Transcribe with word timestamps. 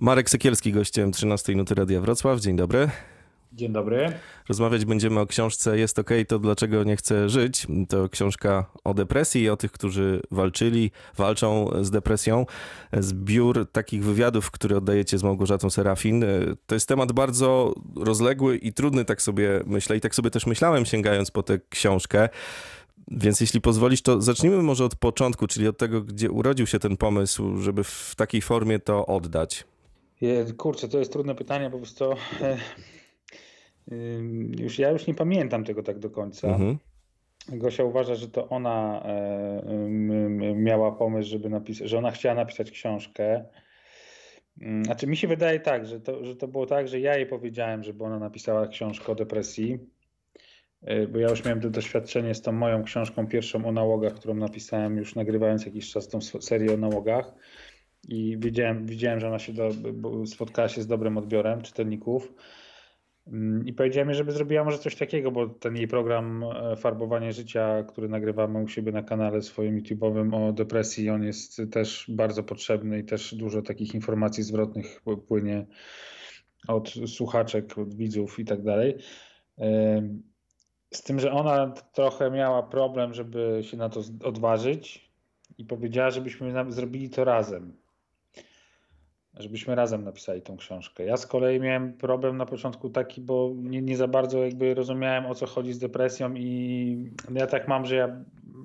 Marek 0.00 0.30
Sekielski, 0.30 0.72
gościem 0.72 1.12
13 1.12 1.54
Nuty 1.54 1.74
Radia 1.74 2.00
Wrocław. 2.00 2.40
Dzień 2.40 2.56
dobry. 2.56 2.90
Dzień 3.52 3.72
dobry. 3.72 4.12
Rozmawiać 4.48 4.84
będziemy 4.84 5.20
o 5.20 5.26
książce 5.26 5.78
Jest 5.78 5.98
OK, 5.98 6.10
to 6.28 6.38
dlaczego 6.38 6.84
nie 6.84 6.96
chcę 6.96 7.28
żyć. 7.28 7.66
To 7.88 8.08
książka 8.08 8.66
o 8.84 8.94
depresji 8.94 9.42
i 9.42 9.48
o 9.48 9.56
tych, 9.56 9.72
którzy 9.72 10.22
walczyli, 10.30 10.90
walczą 11.16 11.70
z 11.80 11.90
depresją. 11.90 12.46
Zbiór 12.92 13.66
takich 13.72 14.04
wywiadów, 14.04 14.50
które 14.50 14.76
oddajecie 14.76 15.18
z 15.18 15.22
Małgorzatą 15.22 15.70
Serafin. 15.70 16.24
To 16.66 16.74
jest 16.74 16.88
temat 16.88 17.12
bardzo 17.12 17.74
rozległy 17.96 18.56
i 18.56 18.72
trudny, 18.72 19.04
tak 19.04 19.22
sobie 19.22 19.60
myślę. 19.66 19.96
I 19.96 20.00
tak 20.00 20.14
sobie 20.14 20.30
też 20.30 20.46
myślałem, 20.46 20.84
sięgając 20.84 21.30
po 21.30 21.42
tę 21.42 21.58
książkę. 21.68 22.28
Więc 23.08 23.40
jeśli 23.40 23.60
pozwolisz, 23.60 24.02
to 24.02 24.22
zacznijmy 24.22 24.62
może 24.62 24.84
od 24.84 24.94
początku, 24.94 25.46
czyli 25.46 25.68
od 25.68 25.78
tego, 25.78 26.02
gdzie 26.02 26.30
urodził 26.30 26.66
się 26.66 26.78
ten 26.78 26.96
pomysł, 26.96 27.56
żeby 27.56 27.84
w 27.84 28.14
takiej 28.16 28.42
formie 28.42 28.78
to 28.78 29.06
oddać. 29.06 29.64
Kurczę, 30.56 30.88
to 30.88 30.98
jest 30.98 31.12
trudne 31.12 31.34
pytanie, 31.34 31.64
bo 31.64 31.70
po 31.70 31.76
prostu 31.78 32.04
już 34.58 34.78
ja 34.78 34.90
już 34.90 35.06
nie 35.06 35.14
pamiętam 35.14 35.64
tego 35.64 35.82
tak 35.82 35.98
do 35.98 36.10
końca. 36.10 36.48
Mhm. 36.48 36.78
Gosia 37.48 37.84
uważa, 37.84 38.14
że 38.14 38.28
to 38.28 38.48
ona 38.48 39.02
e, 39.04 39.62
miała 40.54 40.92
pomysł, 40.92 41.30
żeby 41.30 41.50
napisać, 41.50 41.88
że 41.88 41.98
ona 41.98 42.10
chciała 42.10 42.34
napisać 42.34 42.70
książkę. 42.70 43.44
Znaczy 44.82 45.06
mi 45.06 45.16
się 45.16 45.28
wydaje 45.28 45.60
tak, 45.60 45.86
że 45.86 46.00
to, 46.00 46.24
że 46.24 46.36
to 46.36 46.48
było 46.48 46.66
tak, 46.66 46.88
że 46.88 47.00
ja 47.00 47.16
jej 47.16 47.26
powiedziałem, 47.26 47.84
żeby 47.84 48.04
ona 48.04 48.18
napisała 48.18 48.66
książkę 48.66 49.12
o 49.12 49.14
depresji, 49.14 49.78
e, 50.82 51.06
bo 51.06 51.18
ja 51.18 51.30
już 51.30 51.44
miałem 51.44 51.60
to 51.60 51.70
doświadczenie 51.70 52.34
z 52.34 52.42
tą 52.42 52.52
moją 52.52 52.84
książką 52.84 53.26
pierwszą 53.26 53.64
o 53.64 53.72
nałogach, 53.72 54.14
którą 54.14 54.34
napisałem 54.34 54.96
już 54.96 55.14
nagrywając 55.14 55.66
jakiś 55.66 55.90
czas 55.90 56.08
tą 56.08 56.20
serię 56.20 56.74
o 56.74 56.76
nałogach 56.76 57.34
i 58.08 58.36
widziałem, 58.38 58.86
widziałem 58.86 59.20
że 59.20 59.28
ona 59.28 59.38
się 59.38 59.52
do, 59.52 59.70
spotkała 60.26 60.68
się 60.68 60.82
z 60.82 60.86
dobrym 60.86 61.18
odbiorem 61.18 61.62
czytelników. 61.62 62.32
Mm, 63.26 63.66
I 63.66 63.72
powiedziałem, 63.72 64.14
żeby 64.14 64.32
zrobiła 64.32 64.64
może 64.64 64.78
coś 64.78 64.96
takiego, 64.96 65.30
bo 65.30 65.48
ten 65.48 65.76
jej 65.76 65.88
program 65.88 66.44
e, 66.44 66.76
Farbowanie 66.76 67.32
Życia, 67.32 67.82
który 67.82 68.08
nagrywamy 68.08 68.62
u 68.62 68.68
siebie 68.68 68.92
na 68.92 69.02
kanale 69.02 69.42
swoim 69.42 69.80
YouTube'owym 69.80 70.34
o 70.34 70.52
depresji, 70.52 71.10
on 71.10 71.22
jest 71.22 71.62
też 71.72 72.06
bardzo 72.08 72.42
potrzebny 72.42 72.98
i 72.98 73.04
też 73.04 73.34
dużo 73.34 73.62
takich 73.62 73.94
informacji 73.94 74.42
zwrotnych 74.42 75.02
płynie 75.28 75.66
od 76.68 76.94
słuchaczek, 77.06 77.78
od 77.78 77.94
widzów 77.94 78.38
i 78.38 78.44
tak 78.44 78.62
dalej. 78.62 78.94
Z 80.94 81.02
tym, 81.02 81.20
że 81.20 81.32
ona 81.32 81.72
trochę 81.92 82.30
miała 82.30 82.62
problem, 82.62 83.14
żeby 83.14 83.60
się 83.62 83.76
na 83.76 83.88
to 83.88 84.00
odważyć 84.24 85.10
i 85.58 85.64
powiedziała, 85.64 86.10
żebyśmy 86.10 86.72
zrobili 86.72 87.10
to 87.10 87.24
razem 87.24 87.79
żebyśmy 89.34 89.74
razem 89.74 90.04
napisali 90.04 90.42
tą 90.42 90.56
książkę. 90.56 91.04
Ja 91.04 91.16
z 91.16 91.26
kolei 91.26 91.60
miałem 91.60 91.92
problem 91.92 92.36
na 92.36 92.46
początku 92.46 92.90
taki, 92.90 93.20
bo 93.20 93.52
nie, 93.56 93.82
nie 93.82 93.96
za 93.96 94.08
bardzo 94.08 94.44
jakby 94.44 94.74
rozumiałem 94.74 95.26
o 95.26 95.34
co 95.34 95.46
chodzi 95.46 95.72
z 95.72 95.78
depresją 95.78 96.34
i 96.34 97.10
ja 97.34 97.46
tak 97.46 97.68
mam, 97.68 97.86
że 97.86 97.96
ja 97.96 98.24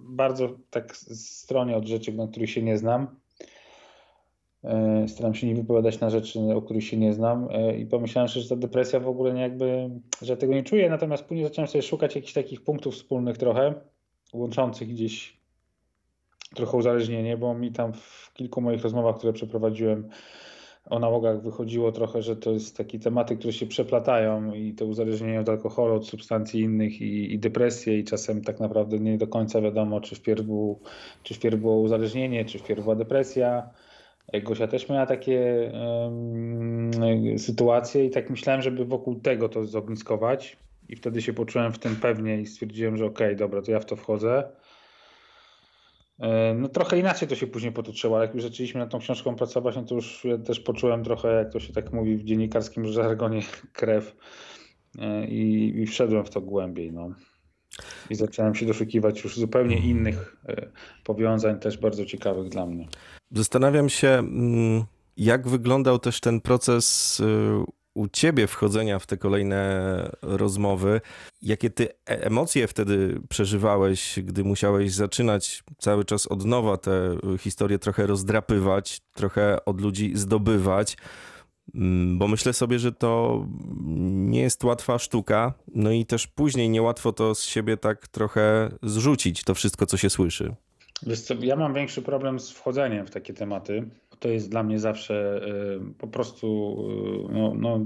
bardzo 0.10 0.50
tak 0.70 0.98
stronię 0.98 1.78
od 1.78 1.88
rzeczy, 1.88 2.14
na 2.14 2.28
których 2.28 2.50
się 2.50 2.62
nie 2.62 2.78
znam. 2.78 3.08
E, 4.64 5.08
staram 5.08 5.36
się 5.36 5.48
nie 5.48 5.56
wypowiadać 5.56 6.00
na 6.00 6.10
rzeczy, 6.10 6.40
o 6.40 6.62
których 6.62 6.84
się 6.84 6.98
nie 6.98 7.14
znam 7.14 7.48
e, 7.52 7.78
i 7.78 7.86
pomyślałem, 7.86 8.28
że 8.28 8.50
ta 8.50 8.56
depresja 8.56 9.00
w 9.00 9.08
ogóle 9.08 9.34
nie 9.34 9.42
jakby, 9.42 9.90
że 10.22 10.34
ja 10.34 10.38
tego 10.38 10.54
nie 10.54 10.64
czuję, 10.64 10.90
natomiast 10.90 11.24
później 11.24 11.48
zacząłem 11.48 11.68
sobie 11.68 11.82
szukać 11.82 12.16
jakichś 12.16 12.34
takich 12.34 12.64
punktów 12.64 12.94
wspólnych 12.94 13.38
trochę, 13.38 13.74
łączących 14.34 14.88
gdzieś 14.88 15.38
trochę 16.56 16.78
uzależnienie, 16.78 17.38
bo 17.38 17.54
mi 17.54 17.72
tam 17.72 17.94
w 17.94 18.32
kilku 18.34 18.62
moich 18.62 18.84
rozmowach, 18.84 19.18
które 19.18 19.34
przeprowadziłem 19.34 20.10
o 20.90 21.00
nałogach 21.00 21.42
wychodziło 21.42 21.92
trochę, 21.92 22.22
że 22.22 22.36
to 22.36 22.52
jest 22.52 22.78
takie 22.78 23.00
tematy, 23.00 23.38
które 23.38 23.54
się 23.54 23.66
przeplatają 23.66 24.54
i 24.54 24.74
to 24.74 24.86
uzależnienie 24.86 25.40
od 25.40 25.50
alkoholu, 25.50 25.96
od 25.96 26.08
substancji 26.08 26.62
innych 26.62 27.02
i, 27.02 27.34
i 27.34 27.40
depresję 27.40 28.00
i 28.00 28.04
czasem 28.04 28.42
tak 28.42 28.60
naprawdę 28.60 29.00
nie 29.00 29.18
do 29.18 29.28
końca 29.28 29.62
wiadomo, 29.62 30.02
czy 30.02 30.16
wpierw, 30.16 30.42
był, 30.42 30.80
czy 31.24 31.34
wpierw 31.34 31.60
było 31.60 31.80
uzależnienie, 31.80 32.46
czy 32.46 32.60
wpierw 32.60 32.84
była 32.84 32.96
depresja. 32.96 33.70
Gosia 34.44 34.68
też 34.68 34.90
miała 34.90 35.06
takie 35.06 35.72
sytuacje 37.38 38.06
i 38.06 38.10
tak 38.10 38.30
myślałem, 38.30 38.62
żeby 38.62 38.86
wokół 38.86 39.16
tego 39.16 39.50
to 39.50 39.66
zogniskować 39.66 40.58
i 40.90 40.96
wtedy 40.96 41.22
się 41.22 41.34
poczułem 41.34 41.74
w 41.74 41.80
tym 41.80 41.96
pewnie 41.96 42.42
i 42.42 42.46
stwierdziłem, 42.46 42.98
że 42.98 43.06
okej, 43.06 43.28
okay, 43.28 43.36
dobra, 43.36 43.62
to 43.62 43.72
ja 43.72 43.80
w 43.80 43.86
to 43.86 43.96
wchodzę. 43.96 44.44
E, 46.20 46.54
no 46.54 46.70
trochę 46.70 47.00
inaczej 47.00 47.28
to 47.28 47.36
się 47.36 47.48
później 47.48 47.72
potoczyło, 47.72 48.16
ale 48.18 48.26
jak 48.26 48.36
już 48.36 48.44
zaczęliśmy 48.44 48.80
nad 48.80 48.90
tą 48.90 49.00
książką 49.00 49.36
pracować, 49.36 49.76
no 49.76 49.84
to 49.84 49.96
już 49.96 50.26
ja 50.26 50.38
też 50.38 50.60
poczułem 50.60 51.04
trochę, 51.04 51.34
jak 51.34 51.54
to 51.54 51.60
się 51.60 51.74
tak 51.74 51.94
mówi 51.94 52.18
w 52.18 52.24
dziennikarskim 52.24 52.86
żargonie, 52.94 53.42
krew 53.74 54.16
e, 55.00 55.28
i, 55.28 55.74
i 55.82 55.86
wszedłem 55.86 56.26
w 56.26 56.30
to 56.30 56.42
głębiej. 56.42 56.92
No. 56.92 57.10
I 58.10 58.16
zacząłem 58.16 58.56
się 58.56 58.66
doszukiwać 58.66 59.24
już 59.24 59.38
zupełnie 59.38 59.78
innych 59.78 60.38
e, 60.48 60.72
powiązań, 61.04 61.60
też 61.60 61.78
bardzo 61.78 62.06
ciekawych 62.06 62.50
dla 62.50 62.66
mnie. 62.66 62.88
Zastanawiam 63.32 63.90
się, 63.90 64.08
mm, 64.08 64.84
jak 65.18 65.48
wyglądał 65.48 66.00
też 66.00 66.20
ten 66.20 66.42
proces 66.42 67.22
u 67.96 68.08
ciebie 68.08 68.48
wchodzenia 68.48 69.00
w 69.00 69.06
te 69.06 69.18
kolejne 69.18 70.12
rozmowy. 70.22 71.02
Jakie 71.42 71.70
ty 71.70 71.88
e, 71.90 72.26
emocje 72.26 72.68
wtedy 72.68 73.22
przeżywałeś, 73.30 74.20
gdy 74.24 74.44
musiałeś 74.44 74.94
zaczynać 74.94 75.64
cały 75.78 76.06
czas 76.06 76.28
od 76.28 76.46
nowa 76.46 76.78
tę 76.78 77.18
historię 77.40 77.80
trochę 77.80 78.08
rozdrapywać, 78.08 79.02
trochę 79.14 79.66
od 79.66 79.82
ludzi 79.82 80.12
zdobywać? 80.16 80.98
Mm, 81.76 82.18
bo 82.18 82.28
myślę 82.28 82.54
sobie, 82.54 82.80
że 82.80 82.92
to 82.92 83.46
nie 84.06 84.42
jest 84.42 84.64
łatwa 84.64 85.00
sztuka, 85.00 85.54
no 85.76 85.92
i 85.92 86.06
też 86.06 86.28
później 86.28 86.70
niełatwo 86.70 87.14
to 87.14 87.36
z 87.36 87.44
siebie 87.44 87.78
tak 87.78 88.08
trochę 88.08 88.70
zrzucić, 88.84 89.44
to 89.44 89.54
wszystko, 89.54 89.86
co 89.86 89.98
się 89.98 90.10
słyszy. 90.10 90.56
Wiesz 91.04 91.22
co, 91.22 91.34
ja 91.34 91.56
mam 91.56 91.74
większy 91.74 92.02
problem 92.02 92.40
z 92.40 92.52
wchodzeniem 92.52 93.08
w 93.08 93.12
takie 93.12 93.34
tematy 93.34 93.90
to 94.20 94.30
jest 94.30 94.50
dla 94.50 94.64
mnie 94.64 94.80
zawsze 94.80 95.42
y, 95.48 95.94
po 95.98 96.08
prostu 96.08 96.78
y, 97.30 97.34
no, 97.34 97.54
no, 97.56 97.80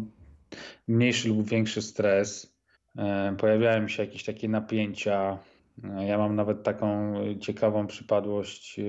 mniejszy 0.88 1.30
lub 1.30 1.50
większy 1.50 1.82
stres. 1.82 2.56
Y, 2.96 3.36
pojawiają 3.38 3.88
się 3.88 4.04
jakieś 4.04 4.24
takie 4.24 4.50
napięcia. 4.50 5.40
Ja 6.08 6.18
mam 6.18 6.36
nawet 6.36 6.64
taką 6.64 7.14
ciekawą 7.40 7.88
przypadłość, 7.88 8.80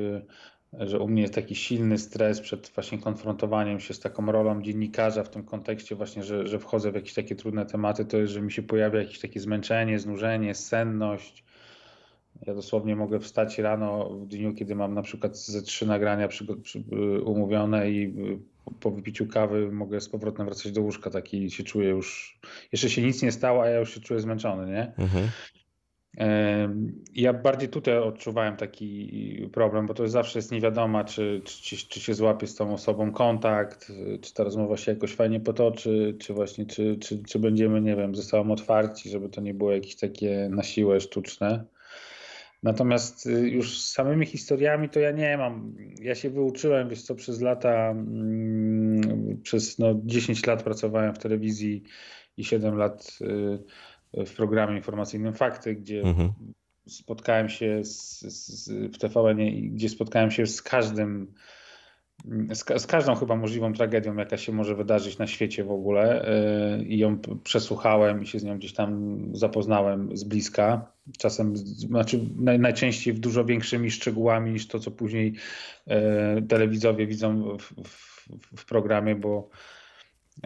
że 0.73 0.99
u 0.99 1.09
mnie 1.09 1.23
jest 1.23 1.35
taki 1.35 1.55
silny 1.55 1.99
stres 1.99 2.41
przed 2.41 2.71
właśnie 2.75 2.99
konfrontowaniem 2.99 3.81
się 3.81 3.95
z 3.95 4.01
taką 4.01 4.33
rolą 4.33 4.63
dziennikarza 4.63 5.25
w 5.25 5.31
tym 5.31 5.45
kontekście 5.45 5.95
właśnie, 5.95 6.23
że, 6.23 6.47
że 6.47 6.59
wchodzę 6.59 6.93
w 6.93 6.95
jakieś 6.95 7.15
takie 7.15 7.37
trudne 7.37 7.67
tematy, 7.67 8.05
to 8.05 8.17
jest, 8.17 8.33
że 8.33 8.41
mi 8.41 8.53
się 8.53 8.63
pojawia 8.63 9.01
jakieś 9.01 9.21
takie 9.21 9.41
zmęczenie, 9.41 9.99
znużenie, 9.99 10.55
senność, 10.55 11.45
ja 12.47 12.55
dosłownie 12.55 12.97
mogę 12.97 13.21
wstać 13.21 13.59
rano 13.59 14.11
w 14.11 14.27
dniu, 14.27 14.55
kiedy 14.55 14.75
mam 14.75 14.95
na 14.95 15.03
przykład 15.03 15.37
ze 15.39 15.63
trzy 15.63 15.87
nagrania 15.87 16.29
przy, 16.29 16.47
przy, 16.57 16.85
umówione 17.25 17.91
i 17.91 18.15
po 18.81 18.91
wypiciu 18.91 19.27
kawy 19.27 19.73
mogę 19.73 20.01
z 20.01 20.09
powrotem 20.09 20.47
wracać 20.47 20.73
do 20.73 20.83
łóżka, 20.83 21.11
taki 21.11 21.51
się 21.51 21.65
czuję 21.65 21.89
już, 21.89 22.39
jeszcze 22.73 22.91
się 22.91 23.03
nic 23.03 23.23
nie 23.23 23.33
stało, 23.33 23.63
a 23.63 23.69
ja 23.69 23.79
już 23.79 23.95
się 23.95 24.01
czuję 24.01 24.21
zmęczony, 24.21 24.73
nie? 24.73 24.93
Mhm. 24.99 25.29
Ja 27.15 27.33
bardziej 27.33 27.69
tutaj 27.69 27.99
odczuwałem 27.99 28.57
taki 28.57 29.49
problem, 29.53 29.87
bo 29.87 29.95
to 29.95 30.03
jest 30.03 30.13
zawsze 30.13 30.39
jest 30.39 30.53
niewiadoma, 30.53 31.05
czy, 31.05 31.43
czy, 31.45 31.77
czy 31.77 32.01
się 32.01 32.15
złapie 32.15 32.47
z 32.47 32.55
tą 32.55 32.75
osobą 32.75 33.13
kontakt, 33.13 33.93
czy 34.21 34.35
ta 34.35 34.45
rozmowa 34.45 34.77
się 34.77 34.93
jakoś 34.93 35.15
fajnie 35.15 35.41
potoczy, 35.41 36.17
czy 36.21 36.35
właśnie, 36.35 36.67
czy, 36.67 36.97
czy, 37.01 37.23
czy 37.23 37.39
będziemy, 37.39 37.81
nie 37.81 37.97
wiem, 37.97 38.15
ze 38.15 38.23
sobą 38.23 38.53
otwarci, 38.53 39.11
żeby 39.11 39.29
to 39.29 39.41
nie 39.41 39.55
było 39.55 39.73
jakieś 39.73 39.97
takie 39.97 40.49
na 40.51 40.63
siłę 40.63 41.01
sztuczne. 41.01 41.65
Natomiast 42.63 43.27
y, 43.27 43.51
już 43.51 43.81
z 43.81 43.93
samymi 43.93 44.27
historiami 44.27 44.89
to 44.89 45.01
ja 45.01 45.11
nie 45.11 45.37
mam. 45.37 45.75
Ja 46.01 46.15
się 46.15 46.31
wyuczyłem, 46.31 46.89
wiesz 46.89 47.03
co, 47.03 47.15
przez 47.15 47.41
lata, 47.41 47.91
mm, 47.91 49.41
przez 49.43 49.79
no 49.79 49.95
10 50.05 50.47
lat 50.47 50.63
pracowałem 50.63 51.15
w 51.15 51.19
telewizji 51.19 51.83
i 52.37 52.45
7 52.45 52.77
lat 52.77 53.19
y, 53.21 54.27
w 54.27 54.35
programie 54.37 54.77
informacyjnym 54.77 55.35
Fakty, 55.35 55.75
gdzie 55.75 56.03
mhm. 56.03 56.33
spotkałem 56.87 57.49
się 57.49 57.85
z, 57.85 58.21
z, 58.21 58.71
w 58.95 58.99
TVN, 58.99 59.39
gdzie 59.75 59.89
spotkałem 59.89 60.31
się 60.31 60.47
z 60.47 60.63
każdym 60.63 61.35
z, 62.51 62.83
z, 62.83 62.87
każdą 62.87 63.15
chyba 63.15 63.37
możliwą 63.37 63.73
tragedią, 63.73 64.17
jaka 64.17 64.37
się 64.37 64.53
może 64.53 64.75
wydarzyć 64.75 65.19
na 65.19 65.27
świecie 65.27 65.65
w 65.65 65.71
ogóle 65.71 66.27
yy, 66.79 66.85
i 66.85 66.99
ją 66.99 67.19
przesłuchałem 67.45 68.23
i 68.23 68.27
się 68.27 68.39
z 68.39 68.45
nią 68.45 68.59
gdzieś 68.59 68.73
tam 68.73 69.21
zapoznałem 69.33 70.17
z 70.17 70.25
bliska. 70.25 70.93
Czasem, 71.19 71.57
znaczy 71.57 72.21
naj, 72.37 72.59
najczęściej 72.59 73.15
w 73.15 73.21
dużo 73.21 73.45
większymi 73.45 73.91
szczegółami 73.91 74.53
niż 74.53 74.69
to, 74.69 74.79
co 74.79 74.91
później 74.91 75.35
yy, 75.87 75.97
telewidzowie 76.49 77.07
widzą 77.07 77.59
w, 77.59 77.73
w, 77.85 78.29
w 78.57 78.65
programie, 78.65 79.15
bo 79.15 79.49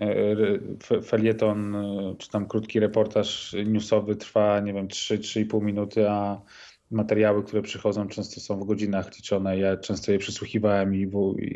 yy, 0.00 1.02
felieton 1.02 1.76
czy 2.18 2.30
tam 2.30 2.46
krótki 2.46 2.80
reportaż 2.80 3.56
newsowy 3.66 4.16
trwa, 4.16 4.60
nie 4.60 4.72
wiem, 4.72 4.88
3-3,5 4.88 5.62
minuty, 5.62 6.10
a 6.10 6.40
materiały, 6.94 7.44
które 7.44 7.62
przychodzą, 7.62 8.08
często 8.08 8.40
są 8.40 8.60
w 8.60 8.64
godzinach 8.64 9.16
liczone. 9.16 9.58
Ja 9.58 9.76
często 9.76 10.12
je 10.12 10.18
przysłuchiwałem 10.18 10.94
i, 10.94 11.10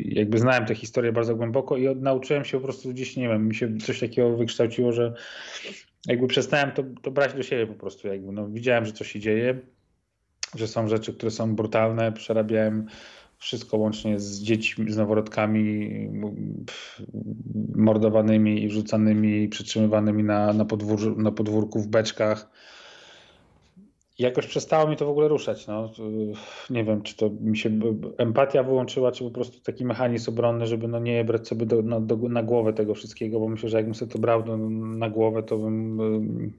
jakby 0.05 0.39
znałem 0.39 0.65
tę 0.65 0.75
historię 0.75 1.11
bardzo 1.11 1.35
głęboko 1.35 1.77
i 1.77 1.95
nauczyłem 1.95 2.45
się 2.45 2.57
po 2.57 2.63
prostu 2.63 2.89
gdzieś, 2.89 3.17
nie 3.17 3.27
wiem, 3.27 3.47
mi 3.47 3.55
się 3.55 3.77
coś 3.77 3.99
takiego 3.99 4.37
wykształciło, 4.37 4.91
że 4.91 5.13
jakby 6.07 6.27
przestałem 6.27 6.71
to, 6.71 6.83
to 7.01 7.11
brać 7.11 7.33
do 7.33 7.43
siebie 7.43 7.67
po 7.67 7.73
prostu. 7.73 8.07
Jakby, 8.07 8.31
no, 8.31 8.49
widziałem, 8.49 8.85
że 8.85 8.93
coś 8.93 9.11
się 9.11 9.19
dzieje, 9.19 9.59
że 10.55 10.67
są 10.67 10.87
rzeczy, 10.87 11.13
które 11.13 11.31
są 11.31 11.55
brutalne, 11.55 12.11
przerabiałem 12.11 12.85
wszystko 13.37 13.77
łącznie 13.77 14.19
z 14.19 14.41
dziećmi, 14.41 14.91
z 14.91 14.97
noworodkami 14.97 15.89
mordowanymi 17.75 18.63
i 18.63 18.67
wrzucanymi, 18.67 19.49
przytrzymywanymi 19.49 20.23
na, 20.23 20.53
na, 20.53 20.65
podwór, 20.65 21.17
na 21.17 21.31
podwórku 21.31 21.79
w 21.79 21.87
beczkach 21.87 22.49
jakoś 24.19 24.47
przestało 24.47 24.89
mi 24.89 24.95
to 24.95 25.05
w 25.05 25.09
ogóle 25.09 25.27
ruszać. 25.27 25.67
No. 25.67 25.91
Nie 26.69 26.83
wiem, 26.83 27.01
czy 27.01 27.15
to 27.15 27.29
mi 27.41 27.57
się 27.57 27.69
empatia 28.17 28.63
wyłączyła, 28.63 29.11
czy 29.11 29.23
po 29.23 29.31
prostu 29.31 29.59
taki 29.59 29.85
mechanizm 29.85 30.31
obronny, 30.31 30.67
żeby 30.67 30.87
no 30.87 30.99
nie 30.99 31.23
brać 31.23 31.47
sobie 31.47 31.65
do, 31.65 31.81
na, 31.81 31.99
do, 31.99 32.15
na 32.15 32.43
głowę 32.43 32.73
tego 32.73 32.93
wszystkiego, 32.93 33.39
bo 33.39 33.47
myślę, 33.47 33.69
że 33.69 33.77
jakbym 33.77 33.95
sobie 33.95 34.11
to 34.11 34.19
brał 34.19 34.43
do, 34.43 34.57
na 34.57 35.09
głowę, 35.09 35.43
to 35.43 35.57
bym 35.57 36.53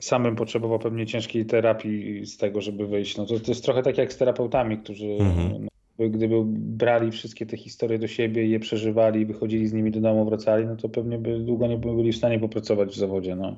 sam 0.00 0.22
bym 0.22 0.36
potrzebował 0.36 0.78
pewnie 0.78 1.06
ciężkiej 1.06 1.46
terapii 1.46 2.26
z 2.26 2.36
tego, 2.36 2.60
żeby 2.60 2.86
wyjść. 2.86 3.16
No 3.16 3.26
to, 3.26 3.40
to 3.40 3.50
jest 3.50 3.64
trochę 3.64 3.82
tak 3.82 3.98
jak 3.98 4.12
z 4.12 4.16
terapeutami, 4.16 4.78
którzy 4.78 5.06
mhm. 5.06 5.62
no, 5.62 5.68
gdyby 5.98 6.42
brali 6.46 7.10
wszystkie 7.10 7.46
te 7.46 7.56
historie 7.56 7.98
do 7.98 8.08
siebie 8.08 8.46
i 8.46 8.50
je 8.50 8.60
przeżywali, 8.60 9.26
wychodzili 9.26 9.68
z 9.68 9.72
nimi 9.72 9.90
do 9.90 10.00
domu, 10.00 10.24
wracali, 10.24 10.66
no 10.66 10.76
to 10.76 10.88
pewnie 10.88 11.18
by 11.18 11.38
długo 11.38 11.66
nie 11.66 11.78
byli 11.78 12.12
w 12.12 12.16
stanie 12.16 12.38
popracować 12.38 12.94
w 12.94 12.98
zawodzie. 12.98 13.36
No, 13.36 13.56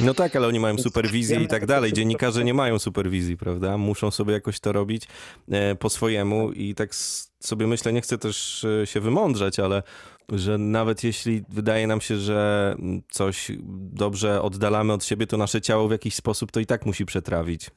no 0.00 0.14
tak, 0.14 0.36
ale 0.36 0.46
oni 0.46 0.60
mają 0.60 0.78
superwizję 0.78 1.40
i 1.40 1.46
tak 1.46 1.66
dalej. 1.66 1.92
Dziennikarze 1.92 2.44
nie 2.44 2.54
mają 2.54 2.78
superwizji, 2.78 3.36
prawda? 3.36 3.78
Muszą 3.78 4.10
sobie 4.10 4.32
jakoś 4.32 4.60
to 4.60 4.72
robić 4.72 5.08
e, 5.50 5.74
po 5.74 5.90
swojemu 5.90 6.52
i 6.52 6.74
tak 6.74 6.94
sobie 7.40 7.66
myślę, 7.66 7.92
nie 7.92 8.00
chcę 8.00 8.18
też 8.18 8.64
e, 8.64 8.86
się 8.86 9.00
wymądrzeć, 9.00 9.58
ale 9.58 9.82
że 10.28 10.58
nawet 10.58 11.04
jeśli 11.04 11.42
wydaje 11.48 11.86
nam 11.86 12.00
się, 12.00 12.16
że 12.16 12.74
coś 13.10 13.52
dobrze 13.92 14.42
oddalamy 14.42 14.92
od 14.92 15.04
siebie, 15.04 15.26
to 15.26 15.36
nasze 15.36 15.60
ciało 15.60 15.88
w 15.88 15.90
jakiś 15.90 16.14
sposób 16.14 16.52
to 16.52 16.60
i 16.60 16.66
tak 16.66 16.86
musi 16.86 17.06
przetrawić. 17.06 17.70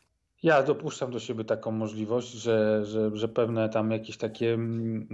Ja 0.43 0.63
dopuszczam 0.63 1.11
do 1.11 1.19
siebie 1.19 1.43
taką 1.43 1.71
możliwość, 1.71 2.31
że, 2.31 2.85
że, 2.85 3.11
że 3.13 3.27
pewne 3.27 3.69
tam 3.69 3.91
jakieś 3.91 4.17
takie 4.17 4.53
mm, 4.53 5.07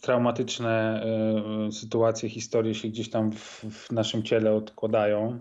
traumatyczne 0.00 1.02
e, 1.68 1.72
sytuacje, 1.72 2.28
historie 2.28 2.74
się 2.74 2.88
gdzieś 2.88 3.10
tam 3.10 3.32
w, 3.32 3.64
w 3.70 3.92
naszym 3.92 4.22
ciele 4.22 4.54
odkładają 4.54 5.38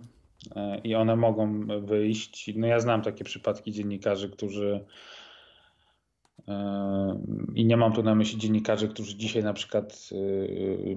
e, 0.55 0.77
i 0.83 0.95
one 0.95 1.15
mogą 1.15 1.67
wyjść. 1.81 2.51
No 2.55 2.67
ja 2.67 2.79
znam 2.79 3.01
takie 3.01 3.23
przypadki 3.23 3.71
dziennikarzy, 3.71 4.29
którzy 4.29 4.85
e, 6.47 7.21
i 7.55 7.65
nie 7.65 7.77
mam 7.77 7.93
tu 7.93 8.03
na 8.03 8.15
myśli 8.15 8.39
dziennikarzy, 8.39 8.87
którzy 8.87 9.15
dzisiaj 9.15 9.43
na 9.43 9.53
przykład, 9.53 10.09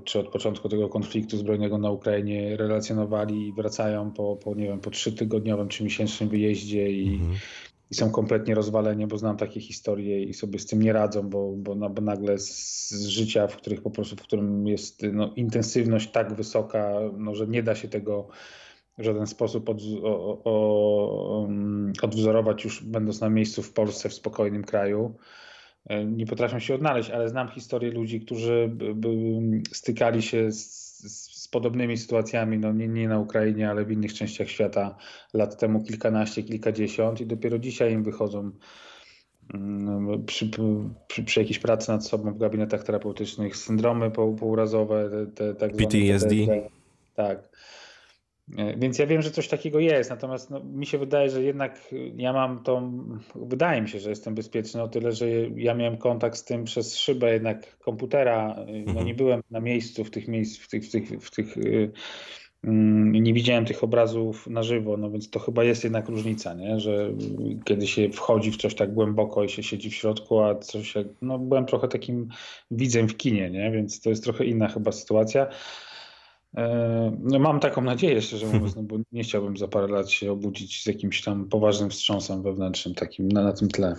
czy 0.05 0.19
od 0.19 0.29
początku 0.29 0.69
tego 0.69 0.89
konfliktu 0.89 1.37
zbrojnego 1.37 1.79
na 1.79 1.91
Ukrainie 1.91 2.57
relacjonowali 2.57 3.49
i 3.49 3.53
wracają 3.53 4.11
po, 4.11 4.37
po 4.37 4.55
nie 4.55 4.65
wiem, 4.65 4.81
po 4.81 4.91
trzytygodniowym 4.91 5.69
czy 5.69 5.85
miesięcznym 5.85 6.29
wyjeździe 6.29 6.93
i, 6.93 7.15
mhm 7.15 7.37
i 7.91 7.95
są 7.95 8.11
kompletnie 8.11 8.55
rozwaleni, 8.55 9.07
bo 9.07 9.19
znam 9.19 9.37
takie 9.37 9.61
historie 9.61 10.23
i 10.23 10.35
sobie 10.35 10.59
z 10.59 10.67
tym 10.67 10.83
nie 10.83 10.93
radzą, 10.93 11.23
bo, 11.23 11.53
bo, 11.57 11.75
no, 11.75 11.91
bo 11.91 12.03
nagle 12.03 12.39
z, 12.39 12.91
życia, 12.93 13.47
w 13.47 13.57
których 13.57 13.83
po 13.83 13.91
prostu, 13.91 14.17
w 14.17 14.23
którym 14.23 14.67
jest 14.67 15.03
no, 15.13 15.33
intensywność 15.37 16.11
tak 16.11 16.35
wysoka, 16.35 16.95
no, 17.19 17.35
że 17.35 17.47
nie 17.47 17.63
da 17.63 17.75
się 17.75 17.89
tego 17.89 18.29
w 18.99 19.03
żaden 19.03 19.27
sposób 19.27 19.69
od, 19.69 19.81
o, 20.03 20.43
o, 20.45 21.47
mm, 21.49 21.93
odwzorować 22.03 22.65
już 22.65 22.85
będąc 22.85 23.21
na 23.21 23.31
miejscu 23.31 23.63
w 23.63 23.73
Polsce, 23.73 24.09
w 24.09 24.15
spokojnym 24.15 24.65
kraju. 24.65 25.15
E, 25.87 26.05
nie 26.05 26.27
potrafią 26.27 26.59
się 26.59 26.75
odnaleźć, 26.75 27.11
ale 27.11 27.29
znam 27.29 27.49
historię 27.49 27.91
ludzi, 27.91 28.21
którzy 28.21 28.71
by, 28.75 28.95
by 28.95 29.09
stykali 29.73 30.23
się 30.23 30.53
z, 30.53 30.81
z 30.99 31.30
podobnymi 31.51 31.97
sytuacjami, 31.97 32.59
no 32.59 32.73
nie, 32.73 32.89
nie 32.89 33.09
na 33.09 33.19
Ukrainie, 33.19 33.71
ale 33.71 33.85
w 33.85 33.91
innych 33.91 34.15
częściach 34.15 34.49
świata 34.49 34.97
lat 35.35 35.59
temu 35.59 35.83
kilkanaście, 35.83 36.43
kilkadziesiąt 36.43 37.21
i 37.21 37.27
dopiero 37.27 37.59
dzisiaj 37.59 37.93
im 37.93 38.03
wychodzą 38.03 38.51
mm, 39.55 40.25
przy, 40.25 40.51
przy, 41.09 41.25
przy 41.25 41.41
jakiejś 41.41 41.59
pracy 41.59 41.91
nad 41.91 42.07
sobą 42.07 42.33
w 42.33 42.39
gabinetach 42.39 42.85
terapeutycznych 42.85 43.57
syndromy 43.57 44.11
półrazowe, 44.39 45.11
te, 45.11 45.27
te 45.27 45.55
tak 45.55 45.77
PTSD. 45.77 46.29
Te, 46.29 46.47
te, 46.47 46.69
tak. 47.15 47.51
E, 48.57 48.77
więc 48.77 48.99
ja 48.99 49.07
wiem, 49.07 49.23
że 49.23 49.31
coś 49.31 49.49
takiego 49.49 49.79
jest, 49.79 50.11
natomiast 50.11 50.51
no, 50.51 50.61
mi 50.65 50.87
się 50.87 50.99
wydaje, 50.99 51.31
że 51.31 51.43
jednak 51.43 51.95
ja 52.17 52.33
mam 52.33 52.63
tą, 52.63 53.05
wydaje 53.35 53.83
mi 53.83 53.89
się, 53.89 54.01
że 54.01 54.11
jestem 54.11 54.35
bezpieczny 54.35 54.83
o 54.83 54.89
tyle, 54.89 55.13
że 55.13 55.31
ja 55.57 55.75
miałem 55.75 55.97
kontakt 55.97 56.37
z 56.37 56.45
tym 56.45 56.65
przez 56.65 56.97
szybę 56.97 57.33
jednak 57.33 57.79
komputera, 57.79 58.57
no 58.57 58.73
mhm. 58.73 59.07
nie 59.07 59.15
byłem 59.15 59.43
na 59.51 59.61
miejscu 59.61 60.05
w 60.05 60.11
tych 60.11 60.29
miejsc, 60.29 60.59
w 60.59 60.69
tych, 60.69 60.85
w 60.85 60.91
tych, 60.91 61.09
w 61.25 61.31
tych 61.31 61.57
mm, 62.65 63.13
nie 63.13 63.35
widziałem 63.35 63.65
tych 63.65 63.85
obrazów 63.85 64.47
na 64.47 64.63
żywo, 64.63 64.97
no 64.97 65.11
więc 65.11 65.31
to 65.31 65.39
chyba 65.39 65.65
jest 65.65 65.85
jednak 65.85 66.09
różnica, 66.09 66.55
nie? 66.55 66.81
że 66.81 67.13
kiedy 67.65 67.87
się 67.87 68.09
wchodzi 68.09 68.51
w 68.51 68.57
coś 68.57 68.75
tak 68.75 68.95
głęboko 68.95 69.45
i 69.45 69.49
się 69.49 69.63
siedzi 69.63 69.91
w 69.91 69.95
środku, 69.95 70.41
a 70.41 70.55
coś, 70.55 70.95
no 71.23 71.39
byłem 71.39 71.67
trochę 71.67 71.89
takim 71.89 72.29
widzem 72.71 73.09
w 73.09 73.17
kinie, 73.17 73.51
nie? 73.51 73.71
więc 73.71 74.01
to 74.01 74.11
jest 74.11 74.25
trochę 74.25 74.45
inna 74.45 74.69
chyba 74.69 74.93
sytuacja. 74.93 75.47
E, 76.57 77.17
no 77.21 77.39
mam 77.39 77.61
taką 77.61 77.83
nadzieję, 77.83 78.23
szczerze 78.23 78.47
mówiąc, 78.47 78.77
no 78.77 78.83
bo 78.83 78.97
nie 79.13 79.23
chciałbym 79.23 79.57
za 79.57 79.69
parę 79.69 79.87
lat 79.87 80.11
się 80.11 80.33
obudzić 80.33 80.83
z 80.83 80.87
jakimś 80.87 81.23
tam 81.23 81.49
poważnym 81.49 81.91
wstrząsem 81.91 82.43
wewnętrznym 82.43 82.95
takim 82.95 83.29
na, 83.29 83.43
na 83.43 83.53
tym 83.53 83.69
tle. 83.69 83.97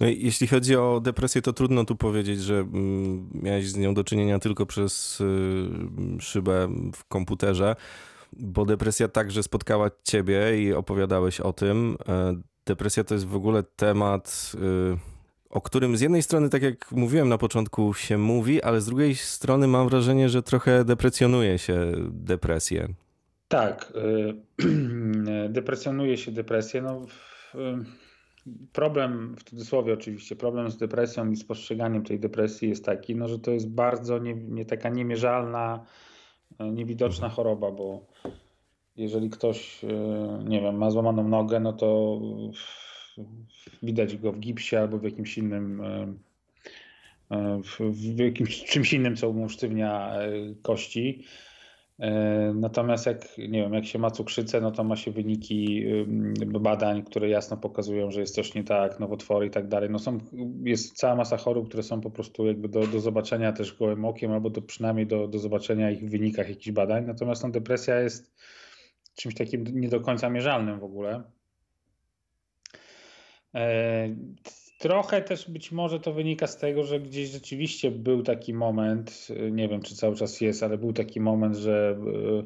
No 0.00 0.06
jeśli 0.06 0.46
chodzi 0.46 0.76
o 0.76 1.00
depresję, 1.00 1.42
to 1.42 1.52
trudno 1.52 1.84
tu 1.84 1.96
powiedzieć, 1.96 2.40
że 2.40 2.54
mm, 2.54 3.30
miałeś 3.34 3.68
z 3.68 3.76
nią 3.76 3.94
do 3.94 4.04
czynienia 4.04 4.38
tylko 4.38 4.66
przez 4.66 5.20
y, 5.20 5.24
szybę 6.20 6.68
w 6.94 7.04
komputerze, 7.04 7.76
bo 8.32 8.64
depresja 8.64 9.08
także 9.08 9.42
spotkała 9.42 9.90
ciebie 10.02 10.62
i 10.62 10.72
opowiadałeś 10.72 11.40
o 11.40 11.52
tym. 11.52 11.96
E, 12.08 12.34
depresja 12.66 13.04
to 13.04 13.14
jest 13.14 13.26
w 13.26 13.36
ogóle 13.36 13.62
temat 13.62 14.52
y, 14.54 15.13
o 15.54 15.60
którym 15.60 15.96
z 15.96 16.00
jednej 16.00 16.22
strony, 16.22 16.48
tak 16.48 16.62
jak 16.62 16.92
mówiłem 16.92 17.28
na 17.28 17.38
początku, 17.38 17.94
się 17.94 18.18
mówi, 18.18 18.62
ale 18.62 18.80
z 18.80 18.86
drugiej 18.86 19.14
strony 19.14 19.66
mam 19.66 19.88
wrażenie, 19.88 20.28
że 20.28 20.42
trochę 20.42 20.84
deprecjonuje 20.84 21.58
się 21.58 21.92
depresję. 22.10 22.88
Tak, 23.48 23.92
y, 24.60 25.48
depresjonuje 25.58 26.16
się 26.16 26.32
depresję. 26.32 26.82
No, 26.82 27.06
problem, 28.72 29.36
w 29.38 29.44
cudzysłowie 29.44 29.94
oczywiście, 29.94 30.36
problem 30.36 30.70
z 30.70 30.76
depresją 30.76 31.30
i 31.30 31.36
z 31.36 31.44
postrzeganiem 31.44 32.04
tej 32.04 32.20
depresji 32.20 32.68
jest 32.68 32.84
taki, 32.84 33.16
no, 33.16 33.28
że 33.28 33.38
to 33.38 33.50
jest 33.50 33.68
bardzo 33.68 34.18
nie, 34.18 34.34
nie 34.34 34.64
taka 34.64 34.88
niemierzalna, 34.88 35.84
y, 36.60 36.64
niewidoczna 36.64 37.28
choroba, 37.28 37.70
bo 37.70 38.06
jeżeli 38.96 39.30
ktoś, 39.30 39.84
y, 39.84 39.88
nie 40.44 40.60
wiem, 40.60 40.76
ma 40.76 40.90
złamaną 40.90 41.28
nogę, 41.28 41.60
no 41.60 41.72
to 41.72 42.18
widać 43.82 44.16
go 44.16 44.32
w 44.32 44.38
gipsie 44.38 44.76
albo 44.76 44.98
w 44.98 45.04
jakimś 45.04 45.38
innym 45.38 45.80
e, 45.80 46.14
e, 47.30 47.60
w 47.80 48.18
jakimś 48.18 48.64
czymś 48.72 48.92
innym, 48.92 49.16
co 49.16 49.32
mu 49.32 49.48
sztywnia 49.48 50.14
e, 50.14 50.30
kości. 50.62 51.24
Natomiast 52.54 53.06
jak, 53.06 53.38
nie 53.38 53.62
wiem, 53.62 53.74
jak 53.74 53.86
się 53.86 53.98
ma 53.98 54.10
cukrzycę, 54.10 54.60
no 54.60 54.70
to 54.70 54.84
ma 54.84 54.96
się 54.96 55.10
wyniki 55.10 55.84
badań, 56.60 57.02
które 57.02 57.28
jasno 57.28 57.56
pokazują, 57.56 58.10
że 58.10 58.20
jest 58.20 58.34
coś 58.34 58.54
nie 58.54 58.64
tak, 58.64 59.00
nowotwory 59.00 59.46
i 59.46 59.50
tak 59.50 59.68
dalej. 59.68 59.90
No 59.90 59.98
są, 59.98 60.18
jest 60.64 60.96
cała 60.96 61.16
masa 61.16 61.36
chorób, 61.36 61.68
które 61.68 61.82
są 61.82 62.00
po 62.00 62.10
prostu 62.10 62.46
jakby 62.46 62.68
do, 62.68 62.86
do 62.86 63.00
zobaczenia 63.00 63.52
też 63.52 63.78
gołym 63.78 64.04
okiem, 64.04 64.32
albo 64.32 64.50
do, 64.50 64.62
przynajmniej 64.62 65.06
do, 65.06 65.28
do 65.28 65.38
zobaczenia 65.38 65.90
ich 65.90 66.04
w 66.04 66.10
wynikach 66.10 66.48
jakichś 66.48 66.70
badań. 66.70 67.06
Natomiast 67.06 67.42
no, 67.42 67.50
depresja 67.50 68.00
jest 68.00 68.34
czymś 69.16 69.34
takim 69.34 69.64
nie 69.64 69.88
do 69.88 70.00
końca 70.00 70.30
mierzalnym 70.30 70.80
w 70.80 70.84
ogóle. 70.84 71.22
E, 73.54 74.08
trochę 74.78 75.22
też 75.22 75.50
być 75.50 75.72
może 75.72 76.00
to 76.00 76.12
wynika 76.12 76.46
z 76.46 76.56
tego, 76.56 76.84
że 76.84 77.00
gdzieś 77.00 77.28
rzeczywiście 77.30 77.90
był 77.90 78.22
taki 78.22 78.54
moment, 78.54 79.28
nie 79.50 79.68
wiem 79.68 79.82
czy 79.82 79.94
cały 79.94 80.16
czas 80.16 80.40
jest, 80.40 80.62
ale 80.62 80.78
był 80.78 80.92
taki 80.92 81.20
moment, 81.20 81.56
że 81.56 81.96
e, 81.98 82.42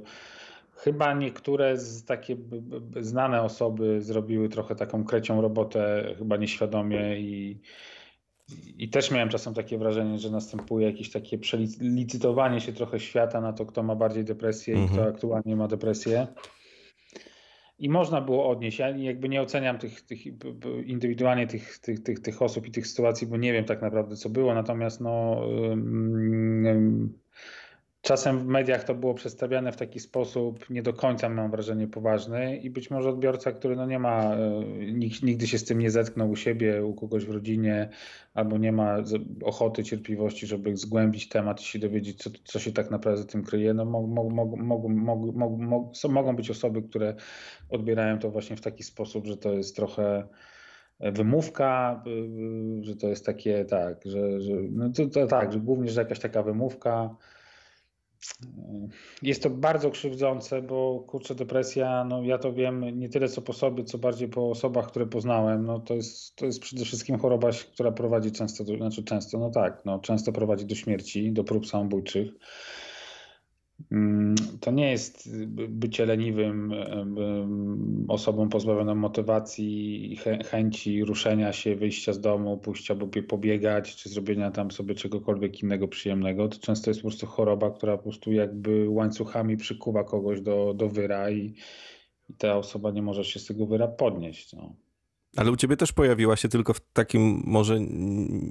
chyba 0.79 1.15
niektóre 1.15 1.79
z 1.79 2.05
takie 2.05 2.37
znane 3.01 3.43
osoby 3.43 4.03
zrobiły 4.03 4.49
trochę 4.49 4.75
taką 4.75 5.05
krecią 5.05 5.41
robotę, 5.41 6.15
chyba 6.19 6.37
nieświadomie 6.37 7.21
i, 7.21 7.61
i 8.79 8.89
też 8.89 9.11
miałem 9.11 9.29
czasem 9.29 9.55
takie 9.55 9.79
wrażenie, 9.79 10.19
że 10.19 10.31
następuje 10.31 10.87
jakieś 10.87 11.11
takie 11.11 11.39
przelicytowanie 11.39 12.61
się 12.61 12.73
trochę 12.73 13.01
świata 13.01 13.41
na 13.41 13.53
to, 13.53 13.67
kto 13.67 13.83
ma 13.83 13.95
bardziej 13.95 14.25
depresję 14.25 14.75
i 14.75 14.87
kto 14.87 14.95
mhm. 14.95 15.15
aktualnie 15.15 15.57
ma 15.57 15.69
depresję 15.69 16.27
i 17.79 17.89
można 17.89 18.21
było 18.21 18.49
odnieść. 18.49 18.79
Ja 18.79 18.89
jakby 18.89 19.29
nie 19.29 19.43
oceniam 19.43 19.79
tych, 19.79 20.01
tych 20.01 20.27
indywidualnie 20.87 21.47
tych, 21.47 21.79
tych, 21.79 22.03
tych, 22.03 22.21
tych 22.21 22.43
osób 22.43 22.67
i 22.67 22.71
tych 22.71 22.87
sytuacji, 22.87 23.27
bo 23.27 23.37
nie 23.37 23.53
wiem 23.53 23.65
tak 23.65 23.83
naprawdę 23.83 24.17
co 24.17 24.31
było, 24.31 24.55
natomiast 24.55 25.01
no, 25.01 25.41
czasem 28.09 28.39
w 28.39 28.47
mediach 28.47 28.85
to 28.85 28.95
było 28.95 29.15
przedstawiane 29.15 29.73
w 29.73 29.77
taki 29.77 30.01
sposób, 30.01 30.71
nie 30.71 30.83
do 30.83 30.93
końca 30.93 31.29
mam 31.29 31.51
wrażenie 31.51 31.89
poważny 31.89 32.57
i 32.57 32.71
być 32.71 32.91
może 32.91 33.09
odbiorca, 33.09 33.53
który 33.53 33.77
no 33.77 33.87
nie 33.87 33.99
ma, 33.99 34.35
e, 34.35 34.65
nigdy 35.23 35.47
się 35.47 35.59
z 35.59 35.65
tym 35.65 35.79
nie 35.79 35.91
zetknął 35.91 36.31
u 36.31 36.37
siebie, 36.37 36.85
u 36.85 36.95
kogoś 36.95 37.25
w 37.25 37.31
rodzinie, 37.31 37.89
albo 38.35 38.59
nie 38.59 38.73
ma 38.73 38.97
ochoty, 39.45 39.85
cierpliwości, 39.85 40.47
żeby 40.47 40.77
zgłębić 40.77 41.29
temat 41.29 41.61
i 41.61 41.65
się 41.65 41.79
dowiedzieć, 41.79 42.23
co, 42.23 42.31
co 42.45 42.59
się 42.59 42.73
tak 42.73 42.91
naprawdę 42.91 43.25
tym 43.25 43.45
kryje, 43.45 43.75
no 43.75 43.85
mogą, 46.09 46.37
być 46.37 46.51
osoby, 46.51 46.83
które 46.83 47.15
odbierają 47.71 48.19
to 48.19 48.31
właśnie 48.31 48.57
w 48.57 48.61
taki 48.61 48.83
sposób, 48.83 49.27
że 49.27 49.37
to 49.37 49.53
jest 49.53 49.77
trochę 49.77 50.29
wymówka, 51.01 52.03
y, 52.07 52.11
y, 52.11 52.85
że 52.85 52.97
to 52.97 53.09
jest 53.09 53.27
takie, 53.27 53.65
tak, 53.65 54.05
że, 54.05 54.41
że 54.41 54.53
no 54.71 54.91
to, 54.91 55.07
to 55.07 55.27
tak, 55.27 55.53
że 55.53 55.61
głównie, 55.61 55.91
że 55.91 56.01
jakaś 56.01 56.19
taka 56.19 56.43
wymówka. 56.43 57.17
Jest 59.23 59.43
to 59.43 59.51
bardzo 59.51 59.91
krzywdzące, 59.91 60.63
bo 60.63 61.05
kurczę, 61.07 61.35
depresja, 61.35 62.05
no 62.05 62.23
ja 62.23 62.39
to 62.39 62.53
wiem 62.53 62.99
nie 62.99 63.09
tyle 63.09 63.29
co 63.29 63.43
po 63.43 63.53
sobie, 63.53 63.85
co 63.85 63.99
bardziej 63.99 64.29
po 64.29 64.51
osobach, 64.51 64.87
które 64.87 65.07
poznałem. 65.07 65.67
No 65.67 65.81
to 65.81 65.95
jest, 65.95 66.37
to 66.37 66.47
jest 66.47 66.61
przede 66.61 66.85
wszystkim 66.85 67.19
choroba, 67.19 67.51
która 67.73 67.93
prowadzi 67.93 68.33
często, 68.33 68.65
do, 68.65 68.77
znaczy 68.77 69.05
często, 69.05 69.39
no 69.39 69.51
tak, 69.51 69.83
no 69.85 69.99
często 69.99 70.33
prowadzi 70.33 70.67
do 70.67 70.75
śmierci, 70.75 71.33
do 71.33 71.45
prób 71.45 71.67
samobójczych. 71.67 72.29
Mm, 73.93 74.35
to 74.61 74.71
nie 74.71 74.91
jest 74.91 75.39
bycie 75.69 76.07
leniwym 76.07 76.73
osobą 78.09 78.49
pozbawioną 78.49 78.95
motywacji, 78.95 80.19
chęci 80.47 81.05
ruszenia 81.05 81.53
się, 81.53 81.77
wyjścia 81.77 82.13
z 82.13 82.21
domu, 82.21 82.59
pójścia 82.59 82.97
pobiegać, 83.29 83.97
czy 83.97 84.09
zrobienia 84.09 84.51
tam 84.51 84.71
sobie 84.71 84.95
czegokolwiek 84.95 85.63
innego 85.63 85.89
przyjemnego. 85.89 86.49
To 86.49 86.59
często 86.59 86.91
jest 86.91 87.01
po 87.01 87.09
prostu 87.09 87.27
choroba, 87.27 87.71
która 87.71 87.97
po 87.97 88.03
prostu 88.03 88.33
jakby 88.33 88.89
łańcuchami 88.89 89.57
przykuwa 89.57 90.05
kogoś 90.05 90.41
do, 90.41 90.75
do 90.75 90.89
wyra 90.89 91.31
i, 91.31 91.55
i 92.29 92.35
ta 92.35 92.57
osoba 92.57 92.91
nie 92.91 93.03
może 93.03 93.25
się 93.25 93.41
z 93.41 93.47
tego 93.47 93.67
wyra 93.67 93.89
podnieść. 93.89 94.53
No. 94.53 94.75
Ale 95.37 95.51
u 95.51 95.57
ciebie 95.57 95.77
też 95.77 95.93
pojawiła 95.93 96.37
się 96.37 96.49
tylko 96.49 96.75
w 96.75 96.81
takim 96.81 97.43
może 97.47 97.77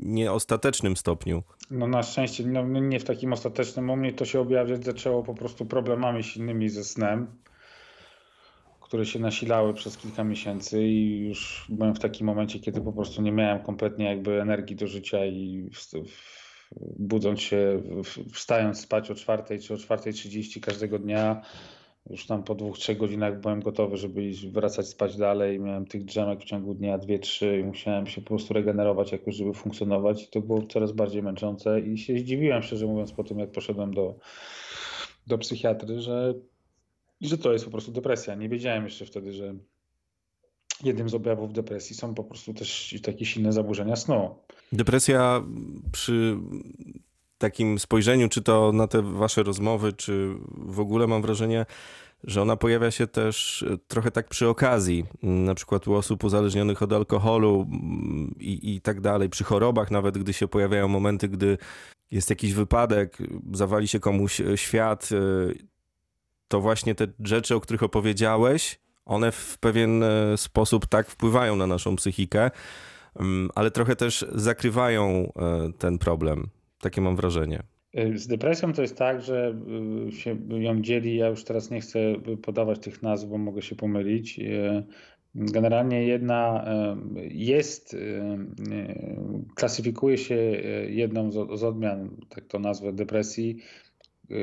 nieostatecznym 0.02 0.98
stopniu. 0.98 1.44
No 1.72 1.88
na 1.88 2.04
szczęście 2.04 2.46
no, 2.46 2.64
nie 2.64 3.00
w 3.00 3.04
takim 3.04 3.34
ostatecznym. 3.34 3.90
U 3.90 3.96
mnie 3.96 4.14
to 4.14 4.26
się 4.26 4.40
objawiać 4.40 4.86
zaczęło 4.86 5.24
po 5.24 5.34
prostu 5.34 5.66
problemami 5.66 6.24
silnymi 6.24 6.70
ze 6.70 6.84
snem, 6.84 7.28
które 8.82 9.06
się 9.06 9.20
nasilały 9.20 9.74
przez 9.74 9.98
kilka 9.98 10.24
miesięcy 10.24 10.84
i 10.84 11.20
już 11.28 11.66
byłem 11.70 11.96
w 11.96 12.00
takim 12.00 12.28
momencie, 12.28 12.60
kiedy 12.60 12.82
po 12.82 12.94
prostu 12.94 13.22
nie 13.22 13.32
miałem 13.32 13.64
kompletnie 13.64 14.06
jakby 14.06 14.42
energii 14.42 14.76
do 14.76 14.88
życia 14.88 15.26
i 15.26 15.70
budząc 17.00 17.42
się, 17.42 17.82
wstając 18.34 18.80
spać 18.80 19.12
o 19.12 19.16
czwartej 19.16 19.60
czy 19.60 19.74
o 19.74 19.78
czwartej 19.78 20.14
trzydzieści 20.14 20.62
każdego 20.62 21.00
dnia, 21.00 21.42
już 22.10 22.26
tam 22.26 22.44
po 22.44 22.56
dwóch, 22.56 22.78
trzech 22.78 22.98
godzinach 22.98 23.42
byłem 23.42 23.62
gotowy, 23.62 23.98
żeby 23.98 24.24
iść, 24.24 24.48
wracać 24.48 24.88
spać 24.88 25.18
dalej. 25.18 25.60
Miałem 25.60 25.86
tych 25.86 26.06
drzemek 26.06 26.42
w 26.42 26.46
ciągu 26.46 26.74
dnia 26.74 26.98
dwie, 26.98 27.20
trzy 27.20 27.60
i 27.60 27.64
musiałem 27.64 28.08
się 28.08 28.22
po 28.22 28.28
prostu 28.28 28.54
regenerować 28.54 29.12
jakoś, 29.12 29.36
żeby 29.36 29.54
funkcjonować. 29.54 30.24
I 30.24 30.28
to 30.28 30.42
było 30.42 30.62
coraz 30.62 30.92
bardziej 30.92 31.24
męczące 31.24 31.82
i 31.82 31.98
się 31.98 32.20
zdziwiłem, 32.20 32.64
szczerze 32.64 32.86
mówiąc, 32.86 33.12
po 33.12 33.24
tym 33.24 33.40
jak 33.40 33.52
poszedłem 33.52 33.94
do, 33.94 34.16
do 35.28 35.38
psychiatry, 35.38 36.02
że, 36.02 36.34
że 37.22 37.38
to 37.38 37.54
jest 37.54 37.66
po 37.66 37.72
prostu 37.72 37.92
depresja. 37.92 38.36
Nie 38.36 38.50
wiedziałem 38.50 38.84
jeszcze 38.84 39.06
wtedy, 39.06 39.34
że 39.34 39.56
jednym 40.84 41.10
z 41.10 41.14
objawów 41.14 41.54
depresji 41.54 41.96
są 41.96 42.14
po 42.14 42.24
prostu 42.24 42.54
też 42.54 42.96
takie 43.04 43.26
silne 43.26 43.54
zaburzenia 43.54 43.96
snu. 43.96 44.36
Depresja 44.72 45.44
przy 45.92 46.38
takim 47.38 47.79
spojrzeniu, 47.79 48.29
czy 48.29 48.41
to 48.41 48.72
na 48.72 48.88
te 48.88 49.01
wasze 49.01 49.44
rozmowy, 49.44 49.94
czy 49.94 50.34
w 50.58 50.79
ogóle 50.79 51.08
mam 51.08 51.22
wrażenie, 51.22 51.65
że 52.24 52.41
ona 52.41 52.56
pojawia 52.56 52.91
się 52.91 53.08
też 53.08 53.65
trochę 53.88 54.12
tak 54.12 54.27
przy 54.27 54.48
okazji, 54.48 55.06
na 55.24 55.56
przykład 55.56 55.88
u 55.88 55.94
osób 55.94 56.24
uzależnionych 56.24 56.82
od 56.82 56.94
alkoholu 56.94 57.67
i, 58.39 58.75
i 58.75 58.82
tak 58.82 59.01
dalej, 59.01 59.29
przy 59.29 59.44
chorobach 59.44 59.91
nawet, 59.91 60.17
gdy 60.17 60.34
się 60.34 60.48
pojawiają 60.48 60.88
momenty, 60.88 61.27
gdy 61.27 61.58
jest 62.12 62.29
jakiś 62.29 62.53
wypadek, 62.53 63.17
zawali 63.53 63.88
się 63.88 64.00
komuś 64.00 64.41
świat, 64.56 65.10
to 66.48 66.62
właśnie 66.62 66.96
te 66.96 67.08
rzeczy, 67.24 67.56
o 67.56 67.60
których 67.60 67.84
opowiedziałeś, 67.84 68.79
one 69.06 69.32
w 69.32 69.58
pewien 69.60 70.03
sposób 70.36 70.86
tak 70.86 71.10
wpływają 71.10 71.56
na 71.56 71.67
naszą 71.67 71.96
psychikę, 71.96 72.51
ale 73.56 73.72
trochę 73.72 73.96
też 73.96 74.25
zakrywają 74.32 75.03
e, 75.36 75.74
ten 75.77 75.98
problem. 75.98 76.50
Takie 76.82 77.02
mam 77.02 77.16
wrażenie. 77.16 77.64
Y, 78.00 78.18
z 78.18 78.28
depresją 78.28 78.74
to 78.74 78.82
jest 78.82 78.98
tak, 78.98 79.22
że 79.22 79.56
y, 80.08 80.12
się 80.12 80.38
ją 80.50 80.82
dzieli. 80.82 81.16
Ja 81.16 81.28
już 81.28 81.44
teraz 81.44 81.72
nie 81.72 81.82
chcę 81.82 82.00
podawać 82.42 82.80
tych 82.80 83.02
nazw, 83.02 83.28
bo 83.28 83.38
mogę 83.38 83.62
się 83.62 83.76
pomylić. 83.76 84.40
Y, 84.40 84.84
generalnie 85.36 86.04
jedna 86.04 86.66
jest, 87.30 87.96
klasyfikuje 89.56 90.18
się 90.18 90.36
jedną 90.90 91.32
z 91.32 91.64
odmian, 91.64 92.18
tak 92.30 92.46
to 92.46 92.60
nazwę, 92.60 92.94
depresji, 92.94 93.58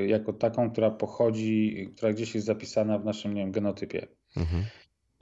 jako 0.06 0.32
taką, 0.32 0.70
która 0.70 0.90
pochodzi, 0.90 1.88
która 1.96 2.12
gdzieś 2.12 2.34
jest 2.34 2.46
zapisana 2.46 2.98
w 2.98 3.04
naszym 3.04 3.34
nie 3.34 3.40
wiem, 3.40 3.52
genotypie. 3.52 4.06
Mhm 4.36 4.64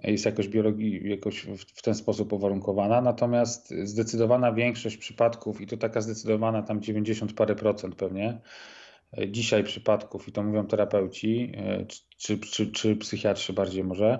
jest 0.05 0.25
jakoś, 0.25 0.49
biologii, 0.49 1.11
jakoś 1.11 1.41
w 1.75 1.83
ten 1.83 1.95
sposób 1.95 2.33
uwarunkowana, 2.33 3.01
natomiast 3.01 3.75
zdecydowana 3.83 4.53
większość 4.53 4.97
przypadków, 4.97 5.61
i 5.61 5.67
to 5.67 5.77
taka 5.77 6.01
zdecydowana 6.01 6.63
tam 6.63 6.83
90 6.83 7.33
parę 7.33 7.55
procent 7.55 7.95
pewnie, 7.95 8.41
dzisiaj 9.29 9.65
przypadków, 9.65 10.29
i 10.29 10.33
to 10.33 10.43
mówią 10.43 10.67
terapeuci, 10.67 11.53
czy, 12.17 12.39
czy, 12.39 12.73
czy 12.73 12.97
psychiatrzy 12.97 13.53
bardziej 13.53 13.85
może, 13.85 14.19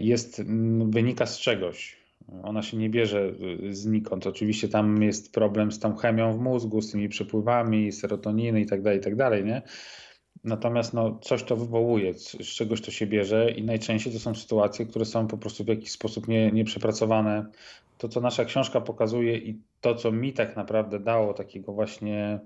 jest, 0.00 0.42
wynika 0.90 1.26
z 1.26 1.38
czegoś. 1.38 1.98
Ona 2.42 2.62
się 2.62 2.76
nie 2.76 2.90
bierze 2.90 3.32
znikąd. 3.70 4.26
Oczywiście 4.26 4.68
tam 4.68 5.02
jest 5.02 5.32
problem 5.32 5.72
z 5.72 5.78
tą 5.78 5.96
chemią 5.96 6.32
w 6.32 6.40
mózgu, 6.40 6.82
z 6.82 6.90
tymi 6.90 7.08
przepływami, 7.08 7.92
serotoniny 7.92 8.60
i 8.60 8.66
tak 8.66 8.82
dalej, 8.82 8.98
i 8.98 9.02
tak 9.02 9.44
nie? 9.44 9.62
Natomiast 10.44 10.94
no, 10.94 11.18
coś 11.22 11.42
to 11.42 11.56
wywołuje, 11.56 12.14
z 12.14 12.46
czegoś 12.46 12.80
to 12.80 12.90
się 12.90 13.06
bierze 13.06 13.50
i 13.50 13.62
najczęściej 13.62 14.12
to 14.12 14.18
są 14.18 14.34
sytuacje, 14.34 14.86
które 14.86 15.04
są 15.04 15.26
po 15.26 15.38
prostu 15.38 15.64
w 15.64 15.68
jakiś 15.68 15.90
sposób 15.90 16.28
nie, 16.28 16.52
nieprzepracowane. 16.52 17.46
To, 17.98 18.08
co 18.08 18.20
nasza 18.20 18.44
książka 18.44 18.80
pokazuje 18.80 19.36
i 19.36 19.60
to, 19.80 19.94
co 19.94 20.12
mi 20.12 20.32
tak 20.32 20.56
naprawdę 20.56 21.00
dało 21.00 21.34
takiego 21.34 21.72
właśnie 21.72 22.40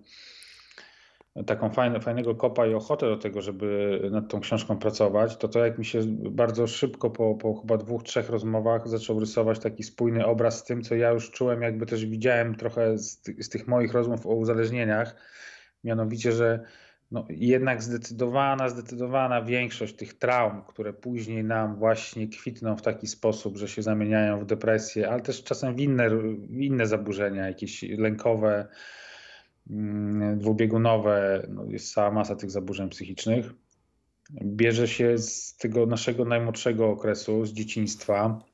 taką 1.47 1.71
fajne, 1.71 2.01
fajnego 2.01 2.35
kopa 2.35 2.67
i 2.67 2.75
ochotę 2.75 3.07
do 3.07 3.17
tego, 3.17 3.43
żeby 3.43 4.01
nad 4.11 4.29
tą 4.29 4.41
książką 4.41 4.79
pracować, 4.79 5.37
to 5.37 5.49
to 5.49 5.65
jak 5.65 5.79
mi 5.79 5.85
się 5.85 6.01
bardzo 6.31 6.67
szybko 6.67 7.11
po, 7.11 7.35
po 7.35 7.55
chyba 7.55 7.77
dwóch, 7.77 8.03
trzech 8.03 8.31
rozmowach 8.31 8.89
zaczął 8.89 9.21
rysować 9.21 9.59
taki 9.59 9.83
spójny 9.83 10.27
obraz 10.27 10.59
z 10.59 10.65
tym, 10.65 10.83
co 10.83 10.95
ja 10.95 11.11
już 11.11 11.31
czułem, 11.31 11.63
jakby 11.63 11.87
też 11.87 12.07
widziałem 12.07 12.55
trochę 12.55 12.99
z, 12.99 13.23
z 13.41 13.49
tych 13.49 13.69
moich 13.69 13.93
rozmów 13.93 14.27
o 14.27 14.35
uzależnieniach, 14.35 15.17
mianowicie, 15.85 16.33
że 16.33 16.65
no, 17.13 17.25
jednak 17.31 17.83
zdecydowana, 17.83 18.69
zdecydowana 18.69 19.43
większość 19.43 19.95
tych 19.95 20.15
traum, 20.15 20.63
które 20.69 20.93
później 20.93 21.45
nam 21.45 21.77
właśnie 21.77 22.29
kwitną 22.29 22.77
w 22.77 22.83
taki 22.83 23.07
sposób, 23.07 23.57
że 23.57 23.69
się 23.69 23.83
zamieniają 23.83 24.41
w 24.41 24.47
depresję, 24.47 25.11
ale 25.11 25.21
też 25.21 25.45
czasem 25.45 25.75
w 25.75 25.81
inne, 25.81 26.11
w 26.51 26.61
inne 26.61 26.87
zaburzenia, 26.87 27.47
jakieś 27.47 27.83
lękowe, 27.83 28.69
mm, 29.71 30.39
dwubiegunowe, 30.39 31.47
no 31.49 31.65
jest 31.65 31.95
cała 31.95 32.11
masa 32.11 32.37
tych 32.37 32.51
zaburzeń 32.51 32.89
psychicznych. 32.89 33.53
Bierze 34.43 34.89
się 34.89 35.19
z 35.19 35.57
tego 35.57 35.87
naszego 35.87 36.25
najmłodszego 36.25 36.91
okresu, 36.91 37.45
z 37.45 37.53
dzieciństwa, 37.53 38.45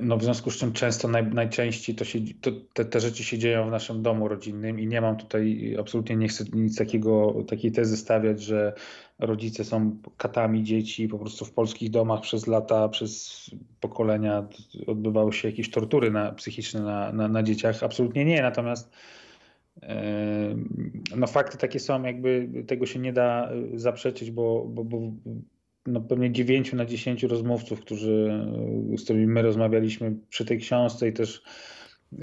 no 0.00 0.16
w 0.16 0.24
związku 0.24 0.50
z 0.50 0.56
czym 0.56 0.72
często 0.72 1.08
naj, 1.08 1.26
najczęściej 1.26 1.96
to 1.96 2.04
się, 2.04 2.18
to, 2.40 2.50
te, 2.72 2.84
te, 2.84 3.00
rzeczy 3.00 3.24
się 3.24 3.38
dzieją 3.38 3.68
w 3.68 3.70
naszym 3.70 4.02
domu 4.02 4.28
rodzinnym 4.28 4.80
i 4.80 4.86
nie 4.86 5.00
mam 5.00 5.16
tutaj, 5.16 5.76
absolutnie 5.80 6.16
nie 6.16 6.28
chcę 6.28 6.44
nic 6.52 6.78
takiego, 6.78 7.34
takiej 7.48 7.72
tezy 7.72 7.96
stawiać, 7.96 8.42
że 8.42 8.72
rodzice 9.18 9.64
są 9.64 9.96
katami 10.16 10.62
dzieci, 10.62 11.08
po 11.08 11.18
prostu 11.18 11.44
w 11.44 11.52
polskich 11.52 11.90
domach 11.90 12.20
przez 12.20 12.46
lata, 12.46 12.88
przez 12.88 13.50
pokolenia 13.80 14.48
odbywały 14.86 15.32
się 15.32 15.48
jakieś 15.48 15.70
tortury 15.70 16.10
na, 16.10 16.32
psychiczne 16.32 16.80
na, 16.80 17.12
na, 17.12 17.28
na 17.28 17.42
dzieciach. 17.42 17.82
Absolutnie 17.82 18.24
nie, 18.24 18.42
natomiast 18.42 18.90
e, 19.82 20.56
no 21.16 21.26
fakty 21.26 21.58
takie 21.58 21.80
są, 21.80 22.02
jakby 22.02 22.48
tego 22.66 22.86
się 22.86 22.98
nie 22.98 23.12
da 23.12 23.50
zaprzeczyć, 23.74 24.30
bo, 24.30 24.64
bo, 24.68 24.84
bo 24.84 24.98
no 25.92 26.00
pewnie 26.00 26.32
9 26.32 26.72
na 26.72 26.84
10 26.84 27.22
rozmówców, 27.22 27.80
którzy, 27.80 28.44
z 28.96 29.04
którymi 29.04 29.26
my 29.26 29.42
rozmawialiśmy 29.42 30.16
przy 30.28 30.44
tej 30.44 30.58
książce 30.58 31.08
i 31.08 31.12
też 31.12 31.42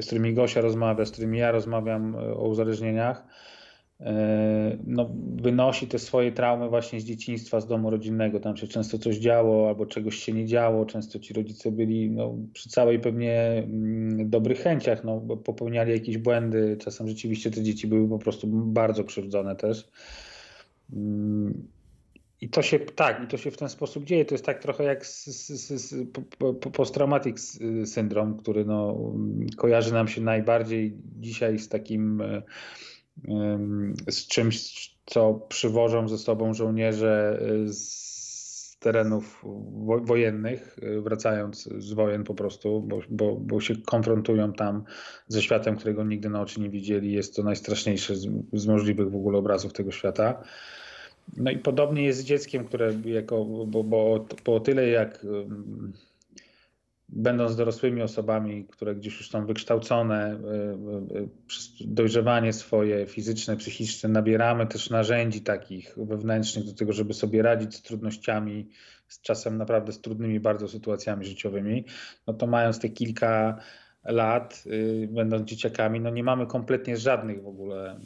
z 0.01 0.05
którymi 0.05 0.33
Gosia 0.33 0.61
rozmawia, 0.61 1.05
z 1.05 1.11
którymi 1.11 1.37
ja 1.37 1.51
rozmawiam 1.51 2.15
e, 2.15 2.19
o 2.19 2.47
uzależnieniach, 2.47 3.23
E, 3.99 4.77
no, 4.87 5.09
wynosi 5.35 5.87
te 5.87 5.99
swoje 5.99 6.31
traumy 6.31 6.69
właśnie 6.69 7.01
z 7.01 7.03
dzieciństwa, 7.03 7.61
z 7.61 7.67
domu 7.67 7.89
rodzinnego. 7.89 8.39
Tam 8.39 8.57
się 8.57 8.67
często 8.67 8.97
coś 8.97 9.17
działo 9.17 9.67
albo 9.67 9.85
czegoś 9.85 10.15
się 10.15 10.33
nie 10.33 10.45
działo. 10.45 10.85
Często 10.85 11.19
ci 11.19 11.33
rodzice 11.33 11.71
byli 11.71 12.11
no, 12.11 12.35
przy 12.53 12.69
całej 12.69 12.99
pewnie 12.99 13.41
mm, 13.41 14.29
dobrych 14.29 14.59
chęciach, 14.59 15.03
no, 15.03 15.21
popełniali 15.21 15.91
jakieś 15.91 16.17
błędy. 16.17 16.77
Czasem 16.79 17.07
rzeczywiście 17.07 17.51
te 17.51 17.63
dzieci 17.63 17.87
były 17.87 18.09
po 18.09 18.19
prostu 18.19 18.47
bardzo 18.47 19.03
krzywdzone 19.03 19.55
też. 19.55 19.89
I 22.41 22.49
to 22.49 22.61
się 22.61 22.79
tak, 22.79 23.23
i 23.23 23.27
to 23.27 23.37
się 23.37 23.51
w 23.51 23.57
ten 23.57 23.69
sposób 23.69 24.03
dzieje. 24.03 24.25
To 24.25 24.33
jest 24.33 24.45
tak 24.45 24.61
trochę 24.61 24.83
jak 24.83 25.05
posttraumatic 26.73 27.59
syndrom, 27.85 28.37
który 28.37 28.65
no, 28.65 28.97
kojarzy 29.57 29.93
nam 29.93 30.07
się 30.07 30.21
najbardziej 30.21 30.97
dzisiaj 31.19 31.59
z 31.59 31.69
takim 31.69 32.21
e, 32.21 32.41
z 34.09 34.27
czymś, 34.27 34.89
co 35.05 35.33
przywożą 35.33 36.07
ze 36.07 36.17
sobą 36.17 36.53
żołnierze 36.53 37.39
y, 37.65 37.73
z 37.73 38.77
terenów 38.79 39.45
wojennych, 40.01 40.79
y, 40.83 41.01
wracając 41.01 41.69
z 41.77 41.93
wojen 41.93 42.23
po 42.23 42.33
prostu, 42.33 42.81
bo, 42.81 42.99
bo, 43.09 43.35
bo 43.35 43.61
się 43.61 43.75
konfrontują 43.75 44.53
tam 44.53 44.83
ze 45.27 45.41
światem, 45.41 45.75
którego 45.75 46.03
nigdy 46.03 46.29
na 46.29 46.41
oczy 46.41 46.61
nie 46.61 46.69
widzieli. 46.69 47.11
Jest 47.11 47.35
to 47.35 47.43
najstraszniejsze 47.43 48.15
z, 48.15 48.27
z 48.53 48.67
możliwych 48.67 49.11
w 49.11 49.15
ogóle 49.15 49.37
obrazów 49.37 49.73
tego 49.73 49.91
świata. 49.91 50.43
No 51.37 51.51
i 51.51 51.57
podobnie 51.57 52.03
jest 52.03 52.19
z 52.19 52.23
dzieckiem, 52.23 52.65
które 52.65 52.93
jako, 53.05 53.45
bo, 53.45 53.83
bo, 53.83 54.25
bo 54.45 54.59
tyle 54.59 54.87
jak 54.87 55.25
będąc 57.09 57.55
dorosłymi 57.55 58.01
osobami, 58.01 58.65
które 58.65 58.95
gdzieś 58.95 59.17
już 59.17 59.29
są 59.29 59.45
wykształcone, 59.45 60.15
e, 60.15 60.37
e, 61.19 61.27
przez 61.47 61.73
dojrzewanie 61.79 62.53
swoje 62.53 63.05
fizyczne, 63.05 63.57
psychiczne, 63.57 64.09
nabieramy 64.09 64.67
też 64.67 64.89
narzędzi 64.89 65.41
takich 65.41 65.95
wewnętrznych 65.97 66.65
do 66.65 66.73
tego, 66.73 66.93
żeby 66.93 67.13
sobie 67.13 67.41
radzić 67.41 67.75
z 67.75 67.81
trudnościami, 67.81 68.69
z 69.07 69.21
czasem 69.21 69.57
naprawdę 69.57 69.91
z 69.91 70.01
trudnymi 70.01 70.39
bardzo 70.39 70.67
sytuacjami 70.67 71.25
życiowymi, 71.25 71.85
no 72.27 72.33
to 72.33 72.47
mając 72.47 72.79
te 72.79 72.89
kilka 72.89 73.59
lat, 74.03 74.63
y, 74.65 75.09
będąc 75.11 75.49
dzieciakami, 75.49 75.99
no 75.99 76.09
nie 76.09 76.23
mamy 76.23 76.47
kompletnie 76.47 76.97
żadnych 76.97 77.43
w 77.43 77.47
ogóle 77.47 77.99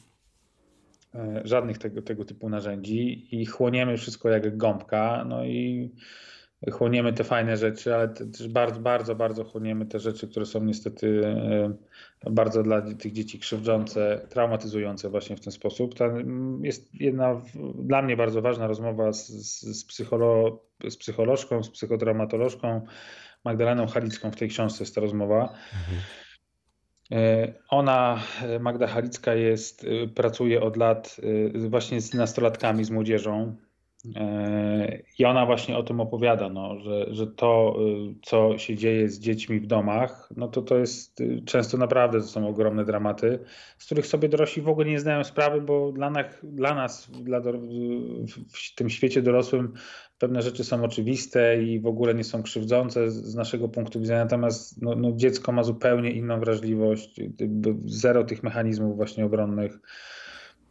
żadnych 1.44 1.78
tego, 1.78 2.02
tego 2.02 2.26
typu 2.26 2.50
narzędzi 2.50 3.28
i 3.42 3.46
chłoniemy 3.46 3.98
wszystko 3.98 4.30
jak 4.30 4.58
gąbka, 4.58 5.26
no 5.28 5.46
i 5.46 5.92
chłoniemy 6.72 7.14
te 7.14 7.24
fajne 7.24 7.58
rzeczy, 7.58 7.96
ale 7.96 8.10
też 8.10 8.48
bardzo, 8.48 8.80
bardzo, 8.80 9.16
bardzo 9.16 9.44
chłoniemy 9.44 9.86
te 9.86 10.00
rzeczy, 10.00 10.28
które 10.28 10.46
są 10.46 10.64
niestety 10.64 11.26
e, 11.26 12.32
bardzo 12.32 12.64
dla 12.64 12.82
tych 12.82 13.12
dzieci 13.12 13.40
krzywdzące, 13.40 14.26
traumatyzujące 14.30 15.10
właśnie 15.10 15.36
w 15.36 15.42
ten 15.42 15.54
sposób. 15.54 15.96
To 15.96 16.06
jest 16.62 16.94
jedna 16.94 17.42
dla 17.76 18.02
mnie 18.02 18.18
bardzo 18.18 18.42
ważna 18.42 18.68
rozmowa 18.68 19.14
z, 19.14 19.28
z, 19.78 19.86
psycholo, 19.86 20.64
z 20.90 20.98
psycholożką, 20.98 21.64
z 21.64 21.70
psychotraumatolożką 21.70 22.82
Magdaleną 23.46 23.88
Halicką 23.88 24.32
w 24.32 24.36
tej 24.36 24.50
książce 24.50 24.84
jest 24.84 24.96
ta 24.96 25.02
rozmowa. 25.02 25.42
Mhm. 25.44 26.02
E, 27.12 27.54
ona, 27.70 28.20
Magda 28.60 28.88
Halicka 28.88 29.34
jest, 29.34 29.84
e, 29.84 30.08
pracuje 30.08 30.62
od 30.62 30.78
lat 30.78 31.18
właśnie 31.70 32.02
z 32.02 32.14
nastolatkami, 32.14 32.84
z 32.84 32.92
młodzieżą. 32.92 33.56
E, 34.16 35.02
I 35.20 35.26
ona 35.26 35.46
właśnie 35.46 35.78
o 35.78 35.84
tym 35.84 36.00
opowiada, 36.00 36.50
no, 36.50 36.80
że, 36.80 37.14
że 37.14 37.28
to, 37.28 37.76
co 38.22 38.58
się 38.58 38.76
dzieje 38.76 39.10
z 39.10 39.20
dziećmi 39.20 39.60
w 39.60 39.68
domach, 39.68 40.30
no 40.38 40.48
to 40.48 40.62
to 40.62 40.78
jest 40.78 41.24
często 41.46 41.78
naprawdę 41.78 42.22
to 42.22 42.28
są 42.28 42.48
ogromne 42.48 42.86
dramaty, 42.86 43.40
z 43.78 43.86
których 43.86 44.08
sobie 44.08 44.30
dorośli 44.30 44.62
w 44.62 44.70
ogóle 44.70 44.88
nie 44.88 45.00
zdają 45.00 45.24
sprawy, 45.24 45.62
bo 45.62 45.92
dla 45.92 46.10
nas, 46.10 46.26
dla 46.44 46.76
nas 46.76 47.12
dla 47.12 47.42
w 48.54 48.76
tym 48.76 48.90
świecie 48.90 49.22
dorosłym 49.22 49.74
pewne 50.22 50.42
rzeczy 50.42 50.64
są 50.64 50.84
oczywiste 50.84 51.64
i 51.64 51.80
w 51.80 51.88
ogóle 51.88 52.14
nie 52.14 52.24
są 52.24 52.44
krzywdzące 52.44 53.12
z 53.12 53.36
naszego 53.36 53.70
punktu 53.70 54.00
widzenia, 54.00 54.24
natomiast 54.24 54.82
no, 54.82 54.96
no 54.96 55.12
dziecko 55.16 55.52
ma 55.52 55.64
zupełnie 55.64 56.12
inną 56.12 56.40
wrażliwość, 56.40 57.22
zero 57.86 58.24
tych 58.24 58.44
mechanizmów 58.44 58.96
właśnie 58.96 59.26
obronnych 59.26 59.80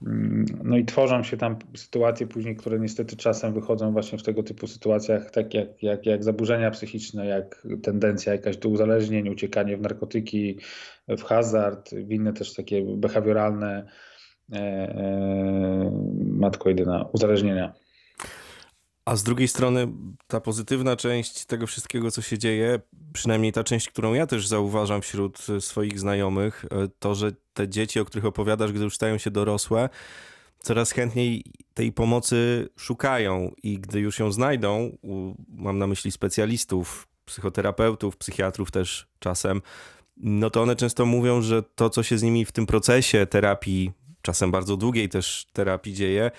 Mm, 0.07 0.45
no 0.65 0.77
i 0.77 0.85
tworzą 0.85 1.23
się 1.23 1.37
tam 1.37 1.57
sytuacje 1.77 2.27
później, 2.27 2.57
które 2.57 2.81
niestety 2.81 3.17
czasem 3.17 3.55
wychodzą 3.55 3.93
właśnie 3.93 4.19
w 4.19 4.23
tego 4.23 4.43
typu 4.43 4.67
sytuacjach, 4.67 5.31
tak 5.31 5.55
jak, 5.55 5.83
jak, 5.83 6.07
jak 6.07 6.25
zaburzenia 6.25 6.71
psychiczne, 6.71 7.27
jak 7.27 7.67
tendencja 7.83 8.33
jakaś 8.33 8.57
do 8.57 8.69
uzależnień, 8.69 9.29
uciekanie 9.29 9.77
w 9.77 9.81
narkotyki, 9.81 10.59
w 11.09 11.23
hazard, 11.23 11.91
w 11.91 12.13
inne 12.13 12.33
też 12.33 12.55
takie 12.55 12.83
behawioralne, 12.97 13.87
e, 14.53 14.57
e, 14.57 15.91
matko 16.25 16.69
jedyna, 16.69 17.09
uzależnienia. 17.13 17.73
A 19.05 19.17
z 19.17 19.23
drugiej 19.23 19.49
strony 19.49 19.89
ta 20.27 20.41
pozytywna 20.41 20.97
część 20.97 21.45
tego 21.45 21.67
wszystkiego, 21.67 22.11
co 22.11 22.23
się 22.23 22.39
dzieje, 22.39 22.81
przynajmniej 23.13 23.53
ta 23.53 23.65
część, 23.65 23.89
którą 23.89 24.15
ja 24.15 24.27
też 24.27 24.47
zauważam 24.47 25.03
wśród 25.03 25.39
swoich 25.61 26.01
znajomych, 26.01 26.65
e, 26.65 26.89
to, 26.99 27.15
że 27.15 27.33
te 27.55 27.69
dzieci, 27.69 28.01
o 28.01 28.05
których 28.05 28.25
opowiadasz, 28.25 28.73
gdy 28.73 28.85
już 28.85 28.95
stają 28.95 29.19
się 29.19 29.31
dorosłe, 29.31 29.89
coraz 30.59 30.91
chętniej 30.91 31.45
tej 31.75 31.93
pomocy 31.93 32.69
szukają. 32.77 33.53
I 33.63 33.79
gdy 33.79 34.01
już 34.01 34.19
ją 34.19 34.33
znajdą, 34.33 34.97
mam 35.49 35.79
na 35.79 35.87
myśli 35.87 36.11
specjalistów, 36.11 37.09
psychoterapeutów, 37.25 38.17
psychiatrów 38.17 38.71
też 38.71 39.07
czasem, 39.19 39.63
no 40.17 40.51
to 40.51 40.63
one 40.63 40.77
często 40.77 41.07
mówią, 41.07 41.43
że 41.43 41.63
to, 41.63 41.91
co 41.91 42.03
się 42.03 42.19
z 42.19 42.23
nimi 42.23 42.45
w 42.45 42.53
tym 42.53 42.67
procesie 42.67 43.27
terapii, 43.27 43.93
czasem 44.23 44.51
bardzo 44.51 44.77
długiej 44.77 45.09
też 45.09 45.47
terapii 45.53 45.95
dzieje, 45.95 46.31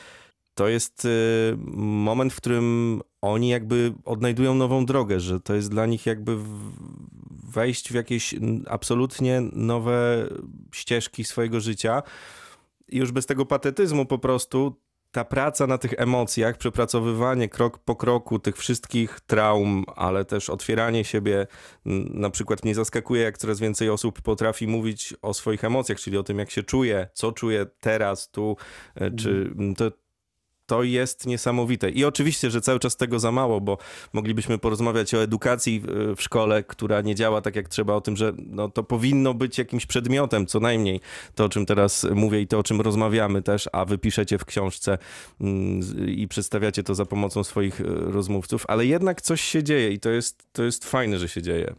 to 0.62 0.67
jest 0.67 1.06
y, 1.06 1.58
moment, 1.76 2.34
w 2.34 2.36
którym 2.36 3.02
oni 3.21 3.50
jakby 3.50 3.93
odnajdują 4.06 4.56
nową 4.56 4.86
drogę, 4.86 5.19
że 5.19 5.39
to 5.39 5.56
jest 5.56 5.69
dla 5.69 5.86
nich 5.86 6.06
jakby 6.06 6.38
wejść 7.43 7.91
w 7.91 7.93
jakieś 7.93 8.36
absolutnie 8.67 9.41
nowe 9.54 10.28
ścieżki 10.71 11.24
swojego 11.24 11.60
życia. 11.60 12.04
I 12.88 12.97
już 12.97 13.12
bez 13.12 13.26
tego 13.26 13.45
patetyzmu 13.45 14.06
po 14.06 14.19
prostu 14.19 14.76
ta 15.12 15.26
praca 15.26 15.67
na 15.67 15.78
tych 15.78 15.93
emocjach, 15.97 16.58
przepracowywanie 16.58 17.50
krok 17.50 17.78
po 17.78 17.95
kroku 17.95 18.39
tych 18.39 18.58
wszystkich 18.58 19.19
traum, 19.19 19.84
ale 19.95 20.26
też 20.26 20.50
otwieranie 20.50 21.04
siebie, 21.04 21.47
na 22.13 22.30
przykład 22.30 22.63
mnie 22.63 22.76
zaskakuje, 22.76 23.21
jak 23.21 23.38
coraz 23.38 23.60
więcej 23.60 23.89
osób 23.89 24.21
potrafi 24.21 24.67
mówić 24.67 25.13
o 25.21 25.34
swoich 25.34 25.63
emocjach, 25.63 26.00
czyli 26.00 26.17
o 26.17 26.24
tym, 26.24 26.39
jak 26.39 26.52
się 26.52 26.63
czuje, 26.63 27.08
co 27.13 27.32
czuje 27.32 27.65
teraz, 27.80 28.32
tu, 28.32 28.58
e, 28.95 29.12
czy 29.12 29.30
mhm. 29.30 29.76
to, 29.76 29.91
to 30.71 30.84
jest 30.84 31.27
niesamowite. 31.27 31.89
I 31.89 32.05
oczywiście, 32.05 32.51
że 32.51 32.62
cały 32.62 32.79
czas 32.79 32.95
tego 32.97 33.19
za 33.19 33.31
mało, 33.31 33.62
bo 33.62 33.77
moglibyśmy 34.13 34.57
porozmawiać 34.57 35.13
o 35.13 35.23
edukacji 35.23 35.84
w 36.15 36.21
szkole, 36.21 36.63
która 36.63 37.01
nie 37.01 37.15
działa 37.15 37.41
tak 37.41 37.55
jak 37.55 37.69
trzeba, 37.69 37.93
o 37.93 38.01
tym, 38.01 38.17
że 38.17 38.34
no, 38.38 38.69
to 38.69 38.84
powinno 38.84 39.34
być 39.34 39.57
jakimś 39.57 39.86
przedmiotem, 39.86 40.47
co 40.47 40.60
najmniej 40.60 40.99
to, 41.36 41.45
o 41.45 41.49
czym 41.49 41.65
teraz 41.65 42.07
mówię 42.15 42.41
i 42.41 42.47
to, 42.47 42.60
o 42.60 42.63
czym 42.63 42.81
rozmawiamy 42.81 43.41
też, 43.41 43.69
a 43.71 43.86
wy 43.86 43.97
piszecie 43.97 44.38
w 44.38 44.45
książce 44.45 44.97
mm, 45.41 45.81
i 46.07 46.27
przedstawiacie 46.27 46.84
to 46.84 46.95
za 46.95 47.05
pomocą 47.05 47.43
swoich 47.43 47.81
e, 47.81 47.84
rozmówców, 47.88 48.65
ale 48.67 48.86
jednak 48.86 49.21
coś 49.21 49.41
się 49.41 49.63
dzieje 49.63 49.91
i 49.91 49.99
to 49.99 50.10
jest, 50.10 50.53
to 50.53 50.63
jest 50.63 50.86
fajne, 50.86 51.17
że 51.17 51.29
się 51.29 51.41
dzieje. 51.41 51.73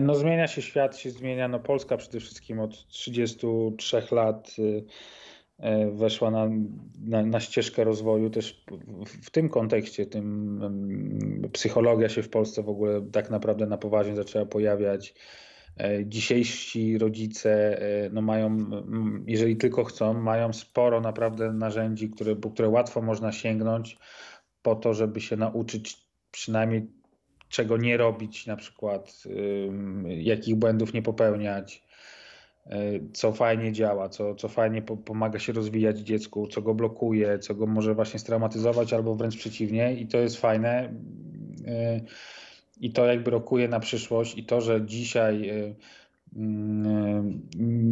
No 0.00 0.14
zmienia 0.14 0.48
się 0.48 0.62
świat, 0.62 0.98
się 0.98 1.10
zmienia, 1.10 1.48
no 1.48 1.58
Polska 1.58 1.96
przede 1.96 2.20
wszystkim 2.20 2.60
od 2.60 2.86
33 2.88 4.02
lat 4.10 4.56
y, 4.58 4.62
E, 4.62 4.82
weszła 5.92 6.30
na, 6.30 6.48
na, 7.00 7.22
na, 7.22 7.40
ścieżkę 7.40 7.84
rozwoju 7.84 8.30
też 8.30 8.64
w, 9.06 9.30
tym 9.30 9.48
kontekście, 9.48 10.06
tym 10.06 11.50
psychologia 11.52 12.08
się 12.08 12.22
w 12.22 12.28
Polsce 12.28 12.62
w 12.62 12.68
ogóle 12.68 13.02
tak 13.12 13.30
naprawdę 13.30 13.66
na 13.66 13.78
poważnie 13.78 14.16
zaczęła 14.16 14.46
pojawiać. 14.46 15.14
E, 15.78 16.06
dzisiejsi 16.06 16.98
rodzice 16.98 17.82
e, 17.82 18.10
no 18.10 18.22
mają, 18.22 18.70
jeżeli 19.26 19.56
tylko 19.56 19.84
chcą, 19.84 20.14
mają 20.14 20.52
sporo 20.52 21.00
naprawdę 21.00 21.52
narzędzi, 21.52 22.10
które, 22.10 22.36
które 22.52 22.68
łatwo 22.68 23.02
można 23.02 23.32
sięgnąć 23.32 23.98
po 24.62 24.74
to, 24.74 24.94
żeby 24.94 25.20
się 25.20 25.36
nauczyć 25.36 25.96
przynajmniej 26.30 26.86
czego 27.48 27.76
nie 27.76 27.96
robić, 27.96 28.46
na 28.46 28.56
przykład 28.56 29.22
jakich 30.06 30.56
błędów 30.56 30.94
nie 30.94 31.02
popełniać, 31.02 31.82
E, 31.82 31.87
co 33.12 33.32
fajnie 33.32 33.72
działa, 33.72 34.08
co, 34.08 34.34
co 34.34 34.48
fajnie 34.48 34.82
po, 34.82 34.96
pomaga 34.96 35.38
się 35.38 35.52
rozwijać 35.52 35.98
dziecku, 35.98 36.46
co 36.46 36.62
go 36.62 36.74
blokuje, 36.74 37.38
co 37.38 37.54
go 37.54 37.66
może 37.66 37.94
właśnie 37.94 38.20
straumatyzować 38.20 38.92
albo 38.92 39.14
wręcz 39.14 39.36
przeciwnie. 39.36 39.94
I 39.94 40.06
to 40.06 40.18
jest 40.18 40.36
fajne. 40.36 40.94
E, 41.66 42.00
i 42.80 42.92
to 42.92 43.06
jakby 43.06 43.30
rokuje 43.30 43.68
na 43.68 43.80
przyszłość 43.80 44.38
i 44.38 44.44
to, 44.44 44.60
że 44.60 44.86
dzisiaj 44.86 45.48
e, 45.48 45.74
mm, 46.36 47.42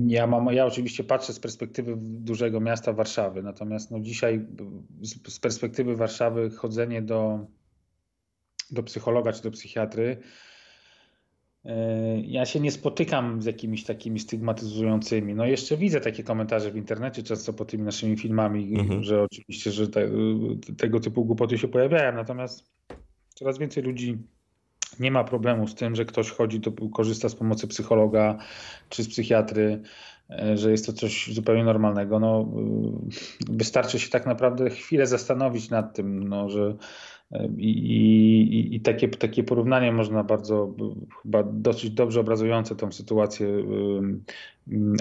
ja, 0.08 0.26
mam, 0.26 0.46
ja 0.46 0.66
oczywiście 0.66 1.04
patrzę 1.04 1.32
z 1.32 1.40
perspektywy 1.40 1.94
dużego 1.98 2.60
miasta 2.60 2.92
Warszawy, 2.92 3.42
natomiast 3.42 3.90
no 3.90 4.00
dzisiaj 4.00 4.46
z 5.28 5.38
perspektywy 5.38 5.96
Warszawy 5.96 6.50
chodzenie 6.50 7.02
do, 7.02 7.46
do 8.70 8.82
psychologa 8.82 9.32
czy 9.32 9.42
do 9.42 9.50
psychiatry 9.50 10.16
ja 12.24 12.46
się 12.46 12.60
nie 12.60 12.70
spotykam 12.70 13.42
z 13.42 13.44
jakimiś 13.44 13.84
takimi 13.84 14.20
stygmatyzującymi. 14.20 15.34
No 15.34 15.46
jeszcze 15.46 15.76
widzę 15.76 16.00
takie 16.00 16.22
komentarze 16.22 16.70
w 16.70 16.76
internecie 16.76 17.22
często 17.22 17.52
po 17.52 17.64
tymi 17.64 17.84
naszymi 17.84 18.16
filmami, 18.16 18.78
mhm. 18.80 19.02
że 19.02 19.22
oczywiście, 19.22 19.70
że 19.70 19.88
te, 19.88 20.08
tego 20.76 21.00
typu 21.00 21.24
głupoty 21.24 21.58
się 21.58 21.68
pojawiają, 21.68 22.12
natomiast 22.12 22.70
coraz 23.34 23.58
więcej 23.58 23.82
ludzi 23.82 24.18
nie 25.00 25.10
ma 25.10 25.24
problemu 25.24 25.68
z 25.68 25.74
tym, 25.74 25.96
że 25.96 26.04
ktoś 26.04 26.30
chodzi, 26.30 26.60
to 26.60 26.72
korzysta 26.94 27.28
z 27.28 27.34
pomocy 27.34 27.66
psychologa 27.66 28.38
czy 28.88 29.04
z 29.04 29.08
psychiatry, 29.08 29.82
e, 30.30 30.56
że 30.56 30.70
jest 30.70 30.86
to 30.86 30.92
coś 30.92 31.34
zupełnie 31.34 31.64
normalnego. 31.64 32.20
No, 32.20 32.48
wystarczy 33.48 33.98
się 33.98 34.10
tak 34.10 34.26
naprawdę 34.26 34.70
chwilę 34.70 35.06
zastanowić 35.06 35.70
nad 35.70 35.94
tym, 35.94 36.28
no, 36.28 36.50
że 36.50 36.76
i, 37.58 37.68
i, 37.68 38.74
i 38.76 38.80
takie, 38.80 39.08
takie 39.08 39.44
porównanie 39.44 39.92
można 39.92 40.24
bardzo, 40.24 40.74
chyba 41.22 41.42
dosyć 41.42 41.90
dobrze 41.90 42.20
obrazujące 42.20 42.76
tą 42.76 42.92
sytuację 42.92 43.48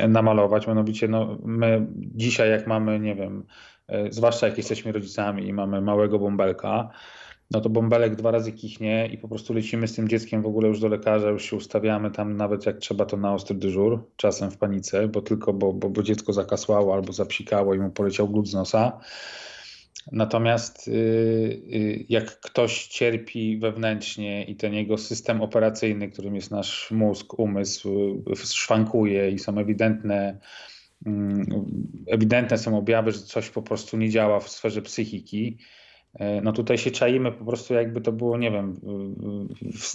namalować. 0.10 0.68
Mianowicie, 0.68 1.08
no, 1.08 1.38
my 1.46 1.88
dzisiaj, 1.96 2.50
jak 2.50 2.68
mamy, 2.68 3.00
nie 3.00 3.16
wiem, 3.16 3.44
e, 3.88 4.12
zwłaszcza 4.12 4.48
jak 4.48 4.58
jesteśmy 4.58 4.92
rodzicami 4.92 5.48
i 5.48 5.54
mamy 5.54 5.82
małego 5.82 6.20
bąbelka, 6.20 6.90
no 7.52 7.62
to 7.62 7.70
bąbelek 7.70 8.16
dwa 8.16 8.32
razy 8.32 8.52
kichnie 8.52 9.10
i 9.14 9.18
po 9.18 9.28
prostu 9.28 9.54
lecimy 9.54 9.88
z 9.88 9.96
tym 9.96 10.08
dzieckiem 10.08 10.42
w 10.42 10.46
ogóle 10.46 10.68
już 10.68 10.80
do 10.80 10.88
lekarza, 10.88 11.30
już 11.30 11.44
się 11.44 11.56
ustawiamy 11.56 12.12
tam 12.12 12.38
nawet 12.38 12.66
jak 12.66 12.78
trzeba 12.78 13.06
to 13.06 13.18
na 13.18 13.34
ostry 13.34 13.56
dyżur, 13.56 14.04
czasem 14.16 14.52
w 14.52 14.58
panice, 14.58 15.08
bo 15.08 15.22
tylko 15.22 15.54
bo, 15.54 15.74
bo, 15.74 15.90
bo 15.90 16.04
dziecko 16.04 16.34
zakasłało 16.34 16.94
albo 16.94 17.14
zapsikało 17.14 17.74
i 17.74 17.80
mu 17.80 17.90
poleciał 17.90 18.30
glut 18.30 18.48
z 18.48 18.54
nosa. 18.54 19.00
Natomiast 20.12 20.88
y, 20.88 20.92
y, 20.92 22.06
jak 22.10 22.40
ktoś 22.40 22.88
cierpi 22.88 23.58
wewnętrznie 23.58 24.46
i 24.46 24.56
ten 24.56 24.74
jego 24.74 24.98
system 24.98 25.42
operacyjny, 25.42 26.10
którym 26.10 26.36
jest 26.36 26.52
nasz 26.52 26.92
mózg, 26.92 27.40
umysł, 27.40 28.24
szwankuje 28.44 29.32
i 29.32 29.40
są 29.40 29.58
ewidentne, 29.58 30.40
mm, 31.06 31.46
ewidentne 32.08 32.58
są 32.58 32.78
objawy, 32.78 33.12
że 33.12 33.20
coś 33.20 33.50
po 33.50 33.62
prostu 33.62 33.98
nie 33.98 34.10
działa 34.10 34.40
w 34.40 34.50
sferze 34.50 34.82
psychiki, 34.82 35.58
e, 36.14 36.42
no 36.42 36.54
tutaj 36.54 36.78
się 36.78 36.92
czaimy 36.92 37.32
po 37.32 37.46
prostu 37.46 37.74
jakby 37.74 38.02
to 38.02 38.12
było, 38.12 38.38
nie 38.38 38.52
wiem, 38.52 38.80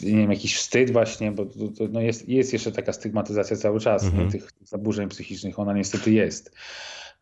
nie 0.02 0.16
wiem 0.16 0.30
jakiś 0.30 0.56
wstyd 0.56 0.90
właśnie, 0.90 1.32
bo 1.32 1.46
to, 1.46 1.68
to, 1.78 1.88
no 1.92 2.00
jest, 2.00 2.28
jest 2.28 2.52
jeszcze 2.52 2.72
taka 2.72 2.92
stygmatyzacja 2.92 3.56
cały 3.56 3.80
czas 3.80 4.04
mhm. 4.04 4.30
tych 4.30 4.50
zaburzeń 4.64 5.08
psychicznych, 5.08 5.58
ona 5.58 5.72
niestety 5.72 6.12
jest. 6.12 6.54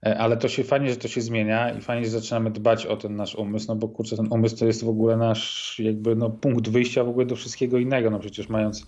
E, 0.07 0.19
ale 0.19 0.37
to 0.37 0.49
się 0.49 0.65
fajnie, 0.65 0.91
że 0.91 0.97
to 0.97 1.09
się 1.09 1.21
zmienia 1.21 1.71
i 1.71 1.81
fajnie, 1.81 2.05
że 2.05 2.11
zaczynamy 2.11 2.51
dbać 2.51 2.87
o 2.87 2.97
ten 2.97 3.17
nasz 3.17 3.35
umysł, 3.35 3.67
no 3.69 3.77
bo 3.77 3.89
kurczę, 3.89 4.17
ten 4.17 4.33
umysł 4.33 4.57
to 4.57 4.67
jest 4.67 4.85
w 4.85 4.89
ogóle 4.89 5.17
nasz 5.17 5.77
jakby 5.79 6.17
no, 6.17 6.31
punkt 6.31 6.69
wyjścia 6.69 7.05
w 7.05 7.09
ogóle 7.09 7.27
do 7.27 7.37
wszystkiego 7.37 7.79
innego, 7.79 8.11
no 8.11 8.19
przecież 8.19 8.49
mając 8.49 8.87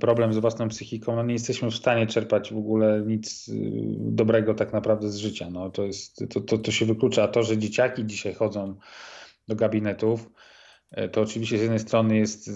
problem 0.00 0.32
z 0.32 0.38
własną 0.38 0.68
psychiką, 0.68 1.16
no 1.16 1.22
nie 1.22 1.32
jesteśmy 1.32 1.70
w 1.70 1.74
stanie 1.74 2.06
czerpać 2.06 2.52
w 2.52 2.56
ogóle 2.56 3.02
nic 3.06 3.48
y, 3.48 3.54
dobrego 3.98 4.54
tak 4.54 4.72
naprawdę 4.72 5.10
z 5.10 5.16
życia, 5.16 5.50
no 5.50 5.70
to 5.70 5.84
jest, 5.84 6.24
to, 6.30 6.40
to, 6.40 6.58
to 6.58 6.70
się 6.70 6.86
wyklucza, 6.86 7.22
a 7.22 7.28
to, 7.28 7.42
że 7.42 7.58
dzieciaki 7.58 8.06
dzisiaj 8.06 8.34
chodzą 8.34 8.76
do 9.48 9.56
gabinetów, 9.56 10.30
to 11.12 11.20
oczywiście 11.20 11.58
z 11.58 11.60
jednej 11.60 11.78
strony 11.78 12.16
jest 12.16 12.48
y, 12.48 12.52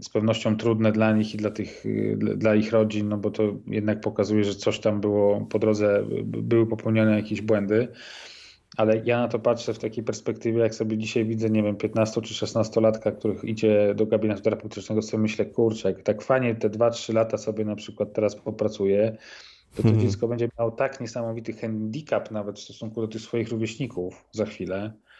z 0.00 0.08
pewnością 0.08 0.56
trudne 0.56 0.92
dla 0.92 1.12
nich 1.12 1.34
i 1.34 1.36
dla, 1.36 1.50
tych, 1.50 1.86
y, 1.86 2.18
dla 2.36 2.54
ich 2.54 2.72
rodzin, 2.72 3.08
no 3.08 3.16
bo 3.16 3.30
to 3.30 3.42
jednak 3.66 4.00
pokazuje, 4.00 4.44
że 4.44 4.54
coś 4.54 4.78
tam 4.78 5.00
było 5.00 5.40
po 5.40 5.58
drodze, 5.58 6.04
były 6.24 6.66
popełnione 6.66 7.16
jakieś 7.16 7.40
błędy. 7.40 7.88
Ale 8.76 9.02
ja 9.04 9.18
na 9.18 9.28
to 9.28 9.38
patrzę 9.38 9.74
w 9.74 9.78
takiej 9.78 10.04
perspektywie, 10.04 10.60
jak 10.60 10.74
sobie 10.74 10.98
dzisiaj 10.98 11.24
widzę, 11.24 11.50
nie 11.50 11.62
wiem, 11.62 11.76
15 11.76 12.20
czy 12.20 12.34
16 12.34 12.80
latka, 12.80 13.12
których 13.12 13.44
idzie 13.44 13.94
do 13.94 14.06
gabinetu 14.06 14.42
terapeutycznego, 14.42 15.02
sobie 15.02 15.22
myślę, 15.22 15.44
kurczę, 15.44 15.88
jak 15.88 16.02
tak 16.02 16.22
fajnie 16.22 16.54
te 16.54 16.70
2-3 16.70 17.14
lata 17.14 17.38
sobie 17.38 17.64
na 17.64 17.76
przykład 17.76 18.12
teraz 18.12 18.36
popracuje, 18.36 19.16
to 19.74 19.76
to 19.76 19.82
hmm. 19.82 20.00
dziecko 20.00 20.28
będzie 20.28 20.48
miało 20.58 20.70
tak 20.70 21.00
niesamowity 21.00 21.52
handicap 21.52 22.30
nawet 22.30 22.58
w 22.58 22.62
stosunku 22.62 23.00
do 23.00 23.08
tych 23.08 23.20
swoich 23.20 23.48
rówieśników 23.48 24.24
za 24.32 24.46
chwilę, 24.46 24.92
E, 24.92 25.11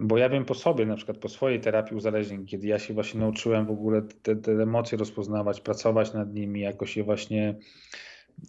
bo 0.00 0.18
ja 0.18 0.28
wiem 0.28 0.44
po 0.44 0.54
sobie, 0.54 0.86
na 0.86 0.96
przykład 0.96 1.18
po 1.18 1.28
swojej 1.28 1.60
terapii 1.60 1.96
uzależnień, 1.96 2.46
kiedy 2.46 2.66
ja 2.66 2.78
się 2.78 2.94
właśnie 2.94 3.20
nauczyłem 3.20 3.66
w 3.66 3.70
ogóle 3.70 4.02
te, 4.22 4.36
te 4.36 4.52
emocje 4.52 4.98
rozpoznawać, 4.98 5.60
pracować 5.60 6.14
nad 6.14 6.34
nimi, 6.34 6.60
jakoś 6.60 6.96
je 6.96 7.04
właśnie 7.04 7.54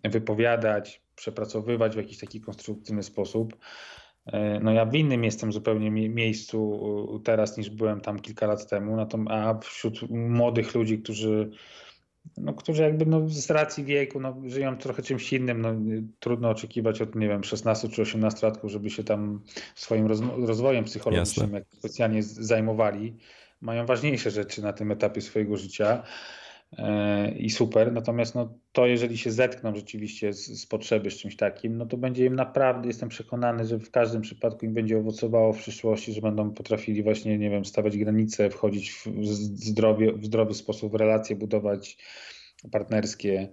wypowiadać, 0.04 1.02
przepracowywać 1.16 1.94
w 1.94 1.98
jakiś 1.98 2.18
taki 2.18 2.42
konstruktywny 2.42 3.04
sposób. 3.04 3.56
E, 4.26 4.60
no 4.60 4.72
ja 4.72 4.86
w 4.86 4.96
innym 4.96 5.24
jestem 5.24 5.52
zupełnie 5.52 5.92
miejscu 5.92 7.22
teraz 7.24 7.58
niż 7.58 7.70
byłem 7.70 8.02
tam 8.02 8.20
kilka 8.20 8.48
lat 8.48 8.70
temu, 8.70 9.08
a 9.30 9.60
wśród 9.60 10.10
młodych 10.10 10.76
ludzi, 10.76 11.00
którzy 11.00 11.50
no, 12.38 12.54
którzy 12.54 12.84
jakby 12.84 13.06
no, 13.06 13.30
z 13.30 13.50
racji 13.50 13.84
wieku 13.84 14.20
no, 14.20 14.36
żyją 14.46 14.78
trochę 14.78 15.02
czymś 15.02 15.34
innym. 15.34 15.62
No, 15.62 15.74
trudno 16.20 16.50
oczekiwać 16.50 17.02
od, 17.02 17.16
nie 17.16 17.28
wiem, 17.28 17.44
16 17.44 17.90
czy 17.90 18.02
18 18.02 18.48
latków, 18.48 18.72
żeby 18.72 18.90
się 18.90 19.04
tam 19.04 19.42
swoim 19.76 20.08
rozwojem 20.46 20.86
psychologicznym 20.86 21.54
jak 21.54 21.64
specjalnie 21.80 22.24
zajmowali. 22.24 23.18
Mają 23.62 23.86
ważniejsze 23.86 24.32
rzeczy 24.32 24.62
na 24.62 24.74
tym 24.74 24.92
etapie 24.92 25.22
swojego 25.22 25.58
życia. 25.58 26.04
E, 26.78 27.32
i 27.32 27.50
super. 27.50 27.92
Natomiast 27.92 28.36
no, 28.36 28.54
to, 28.72 28.86
jeżeli 28.86 29.18
się 29.18 29.32
zetkną 29.32 29.76
rzeczywiście 29.76 30.34
z, 30.34 30.46
z, 30.62 30.66
potrzeby 30.66 31.12
z 31.12 31.18
czymś 31.18 31.36
takim, 31.36 31.78
no 31.78 31.86
to 31.86 31.98
będzie 31.98 32.26
im 32.26 32.36
naprawdę, 32.36 32.88
jestem 32.88 33.10
przekonany, 33.10 33.66
że 33.66 33.80
w 33.80 33.92
każdym 33.92 34.22
przypadku 34.22 34.66
im 34.66 34.74
będzie 34.74 34.98
owocowało 34.98 35.54
w 35.54 35.58
przyszłości, 35.58 36.14
że 36.14 36.22
będą 36.22 36.52
potrafili 36.52 37.04
właśnie, 37.04 37.38
nie 37.38 37.50
wiem, 37.50 37.66
stawiać 37.66 37.98
granice, 37.98 38.50
wchodzić 38.50 38.92
w, 38.92 39.26
zdrowie, 39.66 40.14
w 40.14 40.26
zdrowy 40.26 40.54
sposób 40.54 40.92
w 40.92 40.96
relacje, 40.96 41.36
budować 41.36 41.98
partnerskie. 42.72 43.50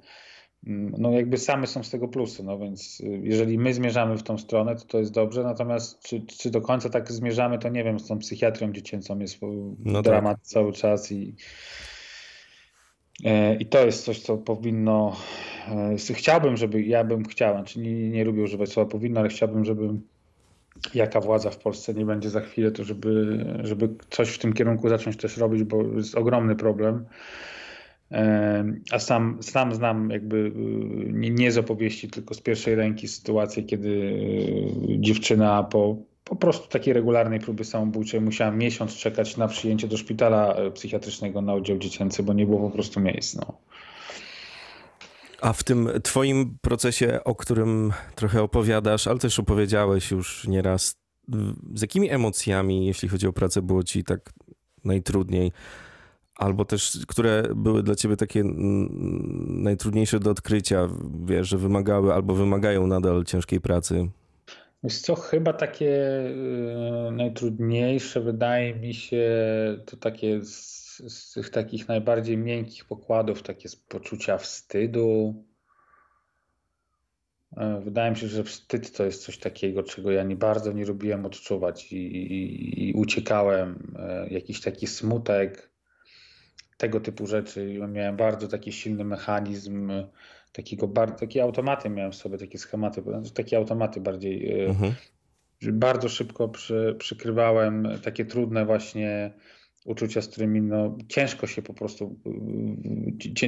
Mm, 0.67 0.95
no 0.99 1.11
jakby 1.11 1.39
same 1.39 1.67
są 1.67 1.83
z 1.83 1.91
tego 1.91 2.09
plusy, 2.09 2.45
no 2.45 2.59
więc 2.59 3.01
y, 3.01 3.21
jeżeli 3.23 3.59
my 3.59 3.75
zmierzamy 3.75 4.17
w 4.17 4.23
tą 4.23 4.39
stronę, 4.39 4.77
to 4.77 4.85
to 4.85 4.99
jest 4.99 5.13
dobrze, 5.13 5.43
natomiast 5.43 6.03
czy, 6.03 6.27
czy 6.27 6.51
do 6.51 6.61
końca 6.61 6.89
tak 6.89 7.13
zmierzamy, 7.13 7.59
to 7.59 7.69
nie 7.69 7.85
wiem, 7.85 8.01
z 8.01 8.07
tą 8.07 8.19
psychiatrią 8.19 8.73
dziecięcą 8.73 9.19
jest 9.19 9.39
no 9.79 10.03
dramat 10.03 10.37
tak. 10.37 10.47
cały 10.47 10.73
czas 10.73 11.13
i 11.13 11.35
I 13.59 13.67
to 13.67 13.87
jest 13.87 14.05
coś, 14.05 14.21
co 14.21 14.37
powinno. 14.39 15.17
E, 15.69 16.15
chciałbym, 16.15 16.57
żeby. 16.57 16.83
Ja 16.83 17.05
bym 17.05 17.25
chciał, 17.25 17.55
znaczy 17.55 17.81
nie, 17.81 18.11
nie 18.11 18.25
lubię 18.25 18.43
używać 18.43 18.69
słowa 18.69 18.91
powinno, 18.91 19.21
ale 19.21 19.29
chciałbym, 19.29 19.65
żeby 19.65 19.89
jaka 20.95 21.21
władza 21.21 21.51
w 21.51 21.59
Polsce 21.59 21.95
nie 21.95 22.05
będzie 22.05 22.31
za 22.31 22.41
chwilę, 22.41 22.71
to 22.71 22.85
żeby, 22.85 23.45
żeby 23.63 23.89
coś 24.11 24.29
w 24.29 24.39
tym 24.39 24.53
kierunku 24.53 24.89
zacząć 24.89 25.17
też 25.17 25.37
robić, 25.37 25.65
bo 25.65 25.83
jest 25.83 26.15
ogromny 26.15 26.57
problem. 26.57 27.05
E, 28.13 28.65
a 28.93 28.99
sam, 28.99 29.39
sam 29.41 29.75
znam 29.75 30.11
jakby 30.11 30.53
nie, 31.13 31.31
nie 31.31 31.53
z 31.53 31.59
opowieści, 31.59 32.09
tylko 32.09 32.35
z 32.35 32.41
pierwszej 32.41 32.75
ręki 32.75 33.09
sytuację, 33.09 33.63
kiedy 33.63 34.17
dziewczyna 34.99 35.63
po 35.63 36.10
prostu 36.41 36.69
takiej 36.69 36.95
regularnej 36.95 37.41
próby 37.41 37.65
samobójczej 37.65 38.21
musiałem 38.21 38.59
miesiąc 38.59 38.97
czekać 38.97 39.37
na 39.37 39.49
przyjęcie 39.49 39.89
do 39.89 39.97
szpitala 39.97 40.55
e, 40.55 40.71
psychiatrycznego 40.71 41.43
na 41.43 41.55
oddział 41.55 41.79
dziecięcy, 41.79 42.23
bo 42.23 42.33
nie 42.33 42.47
było 42.47 42.61
po 42.61 42.71
prostu 42.71 43.01
miejsc. 43.01 43.37
No. 43.37 43.59
A 45.41 45.53
w 45.53 45.63
tym 45.63 45.89
twoim 46.03 46.59
procesie, 46.61 47.21
o 47.25 47.35
którym 47.35 47.93
trochę 48.15 48.43
opowiadasz, 48.43 49.07
ale 49.07 49.19
też 49.19 49.39
opowiedziałeś 49.39 50.11
już 50.11 50.49
nieraz, 50.49 50.95
z 51.75 51.83
jakimi 51.83 52.11
emocjami, 52.11 52.87
jeśli 52.87 53.09
chodzi 53.09 53.27
o 53.27 53.33
pracę, 53.33 53.63
było 53.63 53.83
ci 53.83 54.05
tak 54.05 54.33
najtrudniej? 54.85 55.53
Albo 56.37 56.65
też, 56.65 56.99
które 57.09 57.43
były 57.57 57.83
dla 57.83 57.95
ciebie 57.95 58.17
takie 58.17 58.43
najtrudniejsze 59.47 60.21
do 60.21 60.31
odkrycia, 60.31 60.89
wiesz, 61.25 61.49
że 61.49 61.59
wymagały 61.59 62.15
albo 62.15 62.35
wymagają 62.35 62.87
nadal 62.87 63.25
ciężkiej 63.25 63.61
pracy? 63.61 64.09
Wiesz 64.85 65.01
co, 65.01 65.15
chyba 65.15 65.53
takie 65.53 66.21
y, 67.09 67.13
najtrudniejsze 67.13 68.21
wydaje 68.21 68.75
mi 68.75 68.95
się 68.95 69.27
to 69.87 69.97
takie 69.97 70.45
z, 70.45 70.81
z, 71.09 71.33
tych 71.33 71.51
takich 71.51 71.89
najbardziej 71.89 72.39
miękkich 72.39 72.85
pokładów, 72.85 73.43
takie 73.43 73.69
z 73.69 73.77
poczucia 73.77 74.39
wstydu. 74.39 75.45
E, 77.57 77.81
wydaje 77.81 78.11
mi 78.11 78.17
się, 78.17 78.29
że 78.29 78.45
wstyd 78.45 78.97
to 78.97 79.05
jest 79.05 79.25
coś 79.25 79.39
takiego, 79.39 79.83
czego 79.83 80.11
ja 80.11 80.23
nie 80.23 80.37
bardzo 80.37 80.73
nie 80.73 80.85
lubiłem 80.85 81.27
odczuwać 81.27 81.93
i, 81.93 82.17
i, 82.17 82.89
i 82.89 82.93
uciekałem. 82.93 83.97
E, 83.99 84.29
jakiś 84.29 84.61
taki 84.61 84.87
smutek, 84.87 85.71
tego 86.77 87.01
typu 87.01 87.27
rzeczy. 87.27 87.79
Miałem 87.89 88.17
bardzo 88.17 88.49
taki 88.49 88.73
silny 88.73 89.05
mechanizm 89.05 89.93
takiego 90.53 90.89
bar, 90.89 91.13
takie 91.13 91.43
automaty 91.43 91.91
miałem 91.91 92.13
w 92.13 92.17
sobie, 92.17 92.39
takie 92.39 92.59
schematy, 92.59 93.03
takie 93.35 93.57
automaty 93.57 94.01
bardziej. 94.01 94.63
E, 94.63 94.67
mhm. 94.67 94.95
Bardzo 95.63 96.09
szybko 96.09 96.49
przy, 96.49 96.97
przykrywałem 96.99 97.89
takie 98.03 98.25
trudne 98.25 98.67
właśnie 98.67 99.33
uczucia, 99.85 100.23
z 100.23 100.29
którymi 100.29 100.63
no, 100.63 100.99
ciężko 101.09 101.47
się 101.47 101.63
po 101.63 101.75
prostu, 101.75 102.17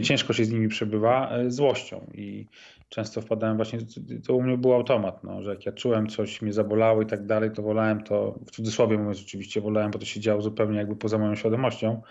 ciężko 0.03 0.33
się 0.33 0.45
z 0.45 0.51
nimi 0.51 0.69
przebywa, 0.69 1.31
e, 1.31 1.51
złością 1.51 2.11
i 2.15 2.47
często 2.89 3.21
wpadałem 3.21 3.57
właśnie, 3.57 3.79
to 4.27 4.35
u 4.35 4.43
mnie 4.43 4.59
był 4.59 4.73
automat, 4.73 5.25
no, 5.25 5.43
że 5.43 5.51
jak 5.51 5.67
ja 5.67 5.73
czułem 5.73 6.07
coś, 6.07 6.43
mnie 6.43 6.53
zabolało 6.53 7.03
i 7.03 7.07
tak 7.07 7.27
dalej, 7.27 7.51
to 7.51 7.63
wolałem 7.63 8.03
to, 8.03 8.39
w 8.47 8.51
cudzysłowie 8.51 8.99
mówiąc 8.99 9.21
oczywiście, 9.21 9.61
wolałem, 9.61 9.91
bo 9.91 9.99
to 9.99 10.05
się 10.05 10.21
działo 10.21 10.43
zupełnie 10.43 10.79
jakby 10.79 10.97
poza 10.97 11.19
moją 11.19 11.35
świadomością, 11.35 12.03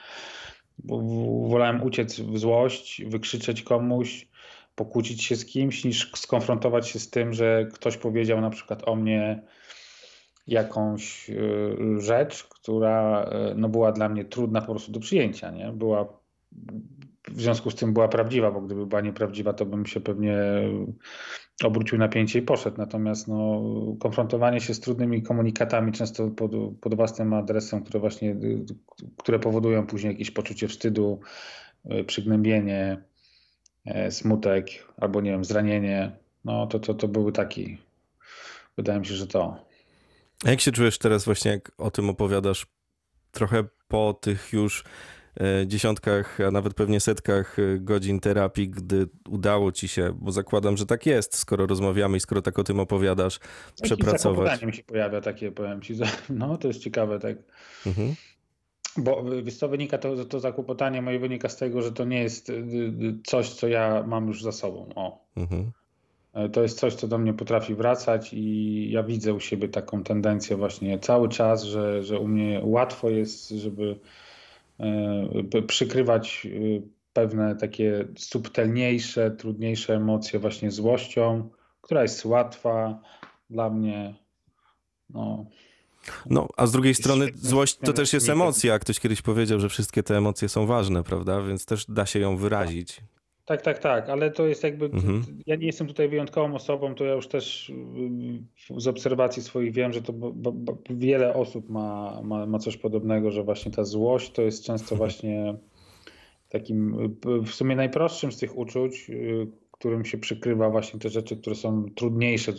wolałem 1.48 1.84
uciec 1.84 2.20
w 2.20 2.38
złość, 2.38 3.04
wykrzyczeć 3.06 3.64
komuś, 3.64 4.28
pokłócić 4.76 5.24
się 5.24 5.36
z 5.36 5.46
kimś, 5.46 5.84
niż 5.84 6.12
skonfrontować 6.16 6.88
się 6.88 7.00
z 7.00 7.10
tym, 7.10 7.34
że 7.34 7.66
ktoś 7.74 7.98
powiedział 7.98 8.42
na 8.42 8.50
przykład 8.50 8.88
o 8.88 8.96
mnie 8.96 9.42
jakąś 10.48 11.30
y, 11.30 11.76
rzecz, 11.98 12.44
która 12.44 13.30
y, 13.52 13.56
no, 13.56 13.70
była 13.70 13.92
dla 13.92 14.10
mnie 14.10 14.26
trudna 14.26 14.62
po 14.62 14.68
prostu 14.68 14.92
do 14.92 15.00
przyjęcia. 15.00 15.52
Nie? 15.52 15.72
Była, 15.72 16.22
w 17.28 17.42
związku 17.42 17.72
z 17.72 17.76
tym 17.76 17.94
była 17.94 18.08
prawdziwa, 18.08 18.52
bo 18.52 18.62
gdyby 18.62 18.86
była 18.86 19.02
nieprawdziwa, 19.02 19.54
to 19.54 19.66
bym 19.66 19.86
się 19.86 20.00
pewnie 20.00 20.38
obrócił 21.64 21.98
napięcie 21.98 22.40
i 22.40 22.42
poszedł. 22.42 22.78
Natomiast 22.78 23.28
no, 23.28 23.62
konfrontowanie 24.00 24.62
się 24.62 24.74
z 24.74 24.80
trudnymi 24.80 25.24
komunikatami, 25.24 25.92
często 25.92 26.28
pod, 26.28 26.52
pod 26.82 26.96
własnym 26.96 27.34
adresem, 27.34 27.84
które 27.84 28.00
właśnie, 28.00 28.36
które 29.18 29.40
powodują 29.40 29.88
później 29.88 30.14
jakieś 30.14 30.32
poczucie 30.32 30.68
wstydu, 30.68 31.20
y, 31.92 32.04
przygnębienie, 32.04 33.04
smutek 34.10 34.68
albo 34.98 35.22
nie 35.22 35.32
wiem, 35.32 35.46
zranienie, 35.46 36.12
no 36.46 36.68
to, 36.68 36.80
to, 36.80 36.94
to 36.94 37.08
były 37.08 37.32
taki, 37.32 37.78
wydaje 38.78 39.00
mi 39.00 39.06
się, 39.06 39.14
że 39.14 39.28
to. 39.28 39.56
A 40.46 40.50
jak 40.50 40.62
się 40.62 40.72
czujesz 40.72 40.98
teraz 40.98 41.26
właśnie, 41.26 41.52
jak 41.52 41.72
o 41.78 41.92
tym 41.92 42.10
opowiadasz, 42.10 42.66
trochę 43.32 43.64
po 43.88 44.14
tych 44.22 44.54
już 44.54 44.84
e, 45.42 45.68
dziesiątkach, 45.68 46.38
a 46.48 46.52
nawet 46.52 46.74
pewnie 46.74 47.00
setkach 47.00 47.60
e, 47.60 47.80
godzin 47.80 48.20
terapii, 48.20 48.70
gdy 48.70 49.08
udało 49.30 49.72
ci 49.72 49.88
się, 49.88 50.14
bo 50.22 50.32
zakładam, 50.32 50.78
że 50.78 50.86
tak 50.86 51.06
jest, 51.06 51.38
skoro 51.38 51.66
rozmawiamy 51.68 52.18
i 52.18 52.20
skoro 52.20 52.42
tak 52.42 52.60
o 52.60 52.64
tym 52.64 52.80
opowiadasz, 52.80 53.40
Jakimś 53.40 53.86
przepracować. 54.00 54.62
mi 54.64 54.74
się 54.74 54.84
pojawia 54.84 55.22
takie, 55.22 55.52
powiem 55.52 55.82
ci, 55.82 55.96
no 56.30 56.58
to 56.58 56.68
jest 56.68 56.80
ciekawe, 56.80 57.20
tak. 57.20 57.38
Mhm. 57.86 58.16
Bo 58.98 59.24
wiesz 59.44 59.58
co, 59.58 59.68
wynika 59.70 59.98
to, 59.98 60.26
to 60.26 60.40
zakłopotanie 60.40 61.02
moje 61.02 61.20
wynika 61.20 61.50
z 61.50 61.58
tego, 61.58 61.82
że 61.82 61.92
to 61.92 62.06
nie 62.06 62.24
jest 62.24 62.50
y, 62.50 62.54
y, 62.54 63.18
coś, 63.24 63.50
co 63.50 63.68
ja 63.68 64.04
mam 64.08 64.28
już 64.28 64.44
za 64.44 64.52
sobą. 64.52 64.90
O. 64.96 65.26
Mhm. 65.36 65.72
E, 66.34 66.50
to 66.50 66.62
jest 66.62 66.80
coś, 66.80 66.96
co 66.96 67.08
do 67.08 67.18
mnie 67.18 67.34
potrafi 67.34 67.76
wracać 67.76 68.34
i 68.34 68.92
ja 68.92 69.04
widzę 69.04 69.34
u 69.34 69.40
siebie 69.40 69.68
taką 69.68 70.04
tendencję 70.04 70.58
właśnie 70.58 71.00
cały 71.00 71.30
czas, 71.30 71.64
że, 71.64 72.04
że 72.04 72.20
u 72.20 72.28
mnie 72.28 72.62
łatwo 72.64 73.10
jest, 73.10 73.50
żeby 73.50 74.00
e, 74.80 75.62
przykrywać 75.68 76.48
e, 76.48 76.82
pewne 77.14 77.56
takie 77.56 78.08
subtelniejsze, 78.18 79.32
trudniejsze 79.32 79.96
emocje 79.96 80.40
właśnie 80.40 80.72
złością, 80.72 81.50
która 81.82 82.02
jest 82.02 82.26
łatwa 82.26 83.02
dla 83.50 83.70
mnie. 83.70 84.16
No, 85.10 85.46
no, 86.30 86.48
a 86.58 86.68
z 86.68 86.72
drugiej 86.72 86.96
strony 86.96 87.30
złość 87.36 87.78
to 87.78 87.94
też 87.94 88.14
jest 88.14 88.30
emocja. 88.30 88.80
Ktoś 88.80 89.00
kiedyś 89.00 89.22
powiedział, 89.22 89.60
że 89.60 89.70
wszystkie 89.70 90.04
te 90.04 90.18
emocje 90.18 90.50
są 90.50 90.66
ważne, 90.66 91.04
prawda? 91.04 91.42
Więc 91.42 91.66
też 91.66 91.86
da 91.86 92.06
się 92.06 92.20
ją 92.20 92.38
wyrazić. 92.38 93.02
Tak, 93.46 93.62
tak, 93.62 93.80
tak, 93.80 94.10
ale 94.10 94.32
to 94.32 94.48
jest 94.48 94.64
jakby. 94.64 94.86
Mhm. 94.86 95.24
Ja 95.46 95.56
nie 95.56 95.66
jestem 95.66 95.88
tutaj 95.88 96.10
wyjątkową 96.10 96.56
osobą, 96.56 96.96
to 96.96 97.06
ja 97.06 97.14
już 97.14 97.28
też 97.28 97.72
z 98.78 98.88
obserwacji 98.88 99.44
swoich 99.44 99.74
wiem, 99.74 99.94
że 99.94 100.02
to 100.02 100.14
wiele 100.90 101.34
osób 101.34 101.70
ma, 101.70 102.22
ma, 102.24 102.46
ma 102.46 102.60
coś 102.60 102.78
podobnego, 102.78 103.32
że 103.32 103.44
właśnie 103.44 103.72
ta 103.72 103.84
złość 103.84 104.32
to 104.32 104.42
jest 104.42 104.64
często 104.64 104.96
właśnie 105.02 105.56
takim 106.50 106.98
w 107.46 107.50
sumie 107.50 107.76
najprostszym 107.76 108.32
z 108.32 108.38
tych 108.38 108.58
uczuć, 108.58 109.10
y, 109.10 109.48
którym 109.72 110.06
się 110.06 110.18
przykrywa 110.18 110.70
właśnie 110.70 111.00
te 111.00 111.10
rzeczy, 111.10 111.38
które 111.38 111.56
są 111.56 111.86
trudniejsze, 111.96 112.54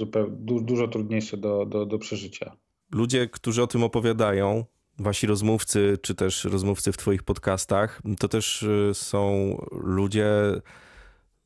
dużo 0.60 0.88
trudniejsze 0.88 1.36
do, 1.36 1.66
do, 1.66 1.86
do 1.86 1.98
przeżycia. 1.98 2.56
Ludzie, 2.92 3.28
którzy 3.28 3.62
o 3.62 3.66
tym 3.66 3.82
opowiadają, 3.82 4.64
wasi 4.98 5.26
rozmówcy, 5.26 5.98
czy 6.02 6.14
też 6.14 6.44
rozmówcy 6.44 6.92
w 6.92 6.96
Twoich 6.96 7.22
podcastach, 7.22 8.02
to 8.18 8.28
też 8.28 8.62
y, 8.62 8.90
są 8.94 9.56
ludzie 9.70 10.26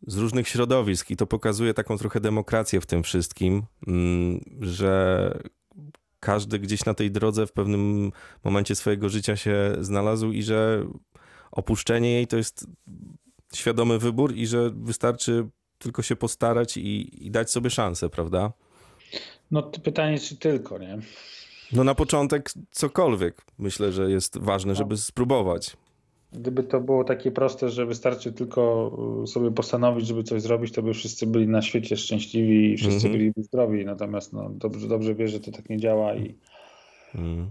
z 0.06 0.16
różnych 0.16 0.48
środowisk 0.48 1.10
i 1.10 1.16
to 1.16 1.26
pokazuje 1.26 1.74
taką 1.74 1.98
trochę 1.98 2.20
demokrację 2.20 2.80
w 2.80 2.86
tym 2.86 3.02
wszystkim, 3.02 3.62
mm, 3.86 4.40
że 4.60 5.38
każdy 6.20 6.58
gdzieś 6.58 6.84
na 6.84 6.94
tej 6.94 7.10
drodze 7.10 7.46
w 7.46 7.52
pewnym 7.52 8.12
momencie 8.44 8.74
swojego 8.74 9.08
życia 9.08 9.36
się 9.36 9.76
znalazł 9.80 10.32
i 10.32 10.42
że 10.42 10.86
opuszczenie 11.50 12.12
jej 12.12 12.26
to 12.26 12.36
jest 12.36 12.66
świadomy 13.54 13.98
wybór 13.98 14.34
i 14.34 14.46
że 14.46 14.70
wystarczy 14.70 15.48
tylko 15.78 16.02
się 16.02 16.16
postarać 16.16 16.76
i, 16.76 17.26
i 17.26 17.30
dać 17.30 17.50
sobie 17.50 17.70
szansę, 17.70 18.08
prawda? 18.08 18.52
No 19.50 19.62
pytanie, 19.62 20.18
czy 20.18 20.36
tylko, 20.36 20.78
nie? 20.78 20.98
No 21.72 21.84
na 21.84 21.94
początek 21.94 22.50
cokolwiek 22.70 23.44
myślę, 23.58 23.92
że 23.92 24.10
jest 24.10 24.38
ważne, 24.38 24.74
żeby 24.74 24.90
no. 24.90 24.96
spróbować. 24.96 25.76
Gdyby 26.32 26.62
to 26.62 26.80
było 26.80 27.04
takie 27.04 27.30
proste, 27.30 27.70
że 27.70 27.86
wystarczy 27.86 28.32
tylko 28.32 28.92
y, 29.24 29.26
sobie 29.26 29.50
postanowić, 29.50 30.06
żeby 30.06 30.22
coś 30.22 30.42
zrobić, 30.42 30.72
to 30.72 30.82
by 30.82 30.94
wszyscy 30.94 31.26
byli 31.26 31.48
na 31.48 31.62
świecie 31.62 31.96
szczęśliwi 31.96 32.72
i 32.72 32.76
wszyscy 32.76 33.08
mm 33.08 33.18
-hmm. 33.18 33.18
byli 33.18 33.44
zdrowi. 33.44 33.84
Natomiast 33.84 34.32
no, 34.32 34.50
dobrze, 34.50 34.88
dobrze 34.88 35.14
wie, 35.14 35.28
że 35.28 35.40
to 35.40 35.52
tak 35.52 35.70
nie 35.70 35.78
działa 35.78 36.14
i 36.14 36.34
mm. 37.14 37.50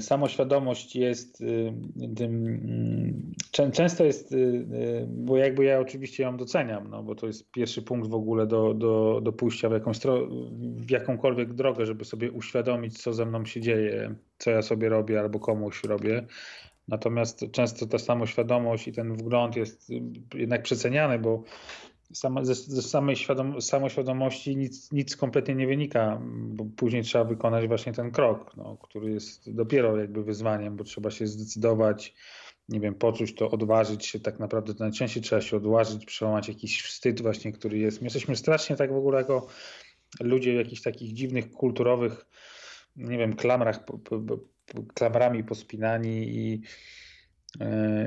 Samoświadomość 0.00 0.96
jest 0.96 1.40
y, 1.40 1.72
tym. 2.16 2.46
Mm, 2.46 3.32
często 3.72 4.04
jest, 4.04 4.32
y, 4.32 5.06
bo 5.08 5.36
jakby 5.36 5.64
ja 5.64 5.80
oczywiście 5.80 6.22
ją 6.22 6.36
doceniam, 6.36 6.90
no 6.90 7.02
bo 7.02 7.14
to 7.14 7.26
jest 7.26 7.50
pierwszy 7.50 7.82
punkt 7.82 8.08
w 8.08 8.14
ogóle 8.14 8.46
do, 8.46 8.74
do, 8.74 9.20
do 9.22 9.32
pójścia 9.32 9.68
w, 9.68 9.72
jakąś, 9.72 9.98
w 10.60 10.90
jakąkolwiek 10.90 11.54
drogę, 11.54 11.86
żeby 11.86 12.04
sobie 12.04 12.32
uświadomić, 12.32 13.02
co 13.02 13.12
ze 13.12 13.26
mną 13.26 13.44
się 13.44 13.60
dzieje, 13.60 14.14
co 14.38 14.50
ja 14.50 14.62
sobie 14.62 14.88
robię 14.88 15.20
albo 15.20 15.40
komuś 15.40 15.84
robię. 15.84 16.26
Natomiast 16.88 17.44
często 17.52 17.86
ta 17.86 17.98
samoświadomość 17.98 18.88
i 18.88 18.92
ten 18.92 19.14
wgląd 19.14 19.56
jest 19.56 19.90
jednak 20.34 20.62
przeceniany, 20.62 21.18
bo 21.18 21.42
sama, 22.12 22.44
ze, 22.44 22.54
ze 22.54 22.82
samej 22.82 23.16
świadom, 23.16 23.62
samoświadomości 23.62 24.56
nic, 24.56 24.92
nic 24.92 25.16
kompletnie 25.16 25.54
nie 25.54 25.66
wynika, 25.66 26.20
bo 26.30 26.64
później 26.76 27.02
trzeba 27.02 27.24
wykonać 27.24 27.68
właśnie 27.68 27.92
ten 27.92 28.10
krok, 28.10 28.56
no, 28.56 28.76
który 28.76 29.10
jest 29.10 29.54
dopiero 29.54 29.96
jakby 29.96 30.24
wyzwaniem, 30.24 30.76
bo 30.76 30.84
trzeba 30.84 31.10
się 31.10 31.26
zdecydować, 31.26 32.14
nie 32.68 32.80
wiem, 32.80 32.94
poczuć 32.94 33.34
to, 33.34 33.50
odważyć 33.50 34.06
się, 34.06 34.20
tak 34.20 34.38
naprawdę 34.38 34.74
to 34.74 34.84
najczęściej 34.84 35.22
trzeba 35.22 35.42
się 35.42 35.56
odważyć, 35.56 36.06
przełamać 36.06 36.48
jakiś 36.48 36.82
wstyd 36.82 37.22
właśnie, 37.22 37.52
który 37.52 37.78
jest. 37.78 38.00
My 38.00 38.06
jesteśmy 38.06 38.36
strasznie 38.36 38.76
tak 38.76 38.92
w 38.92 38.96
ogóle 38.96 39.18
jako 39.18 39.46
ludzie 40.20 40.52
w 40.52 40.56
jakichś 40.56 40.82
takich 40.82 41.12
dziwnych, 41.12 41.50
kulturowych, 41.50 42.26
nie 42.96 43.18
wiem, 43.18 43.36
klamrach 43.36 43.84
klamrami 44.94 45.44
pospinani 45.44 46.28
i, 46.28 46.62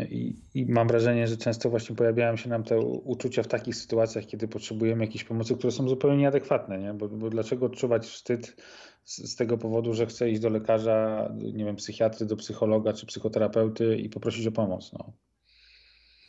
i, 0.10 0.36
I, 0.54 0.66
mam 0.66 0.88
wrażenie, 0.88 1.28
że 1.28 1.38
często 1.38 1.70
właśnie 1.70 1.96
pojawiają 1.96 2.36
się 2.36 2.50
nam 2.50 2.64
te 2.64 2.80
uczucia 2.80 3.44
w 3.44 3.48
takich 3.48 3.76
sytuacjach, 3.76 4.26
kiedy 4.26 4.48
potrzebujemy 4.48 5.06
jakiejś 5.06 5.24
pomocy, 5.24 5.56
które 5.56 5.72
są 5.72 5.90
zupełnie 5.90 6.18
nieadekwatne. 6.18 6.80
Nie? 6.80 6.94
Bo, 6.94 7.10
bo 7.10 7.30
dlaczego 7.30 7.66
odczuwać 7.66 8.06
wstyd 8.06 8.56
z, 9.04 9.32
z, 9.32 9.36
tego 9.36 9.58
powodu, 9.58 9.94
że 9.94 10.06
chcę 10.06 10.30
iść 10.30 10.42
do 10.42 10.50
lekarza, 10.50 11.30
nie 11.54 11.66
wiem, 11.66 11.76
psychiatry, 11.76 12.26
do 12.26 12.36
psychologa 12.36 12.94
czy 12.94 13.06
psychoterapeuty 13.06 13.98
i 13.98 14.10
poprosić 14.10 14.48
o 14.48 14.52
pomoc? 14.52 14.94
No. 14.94 15.14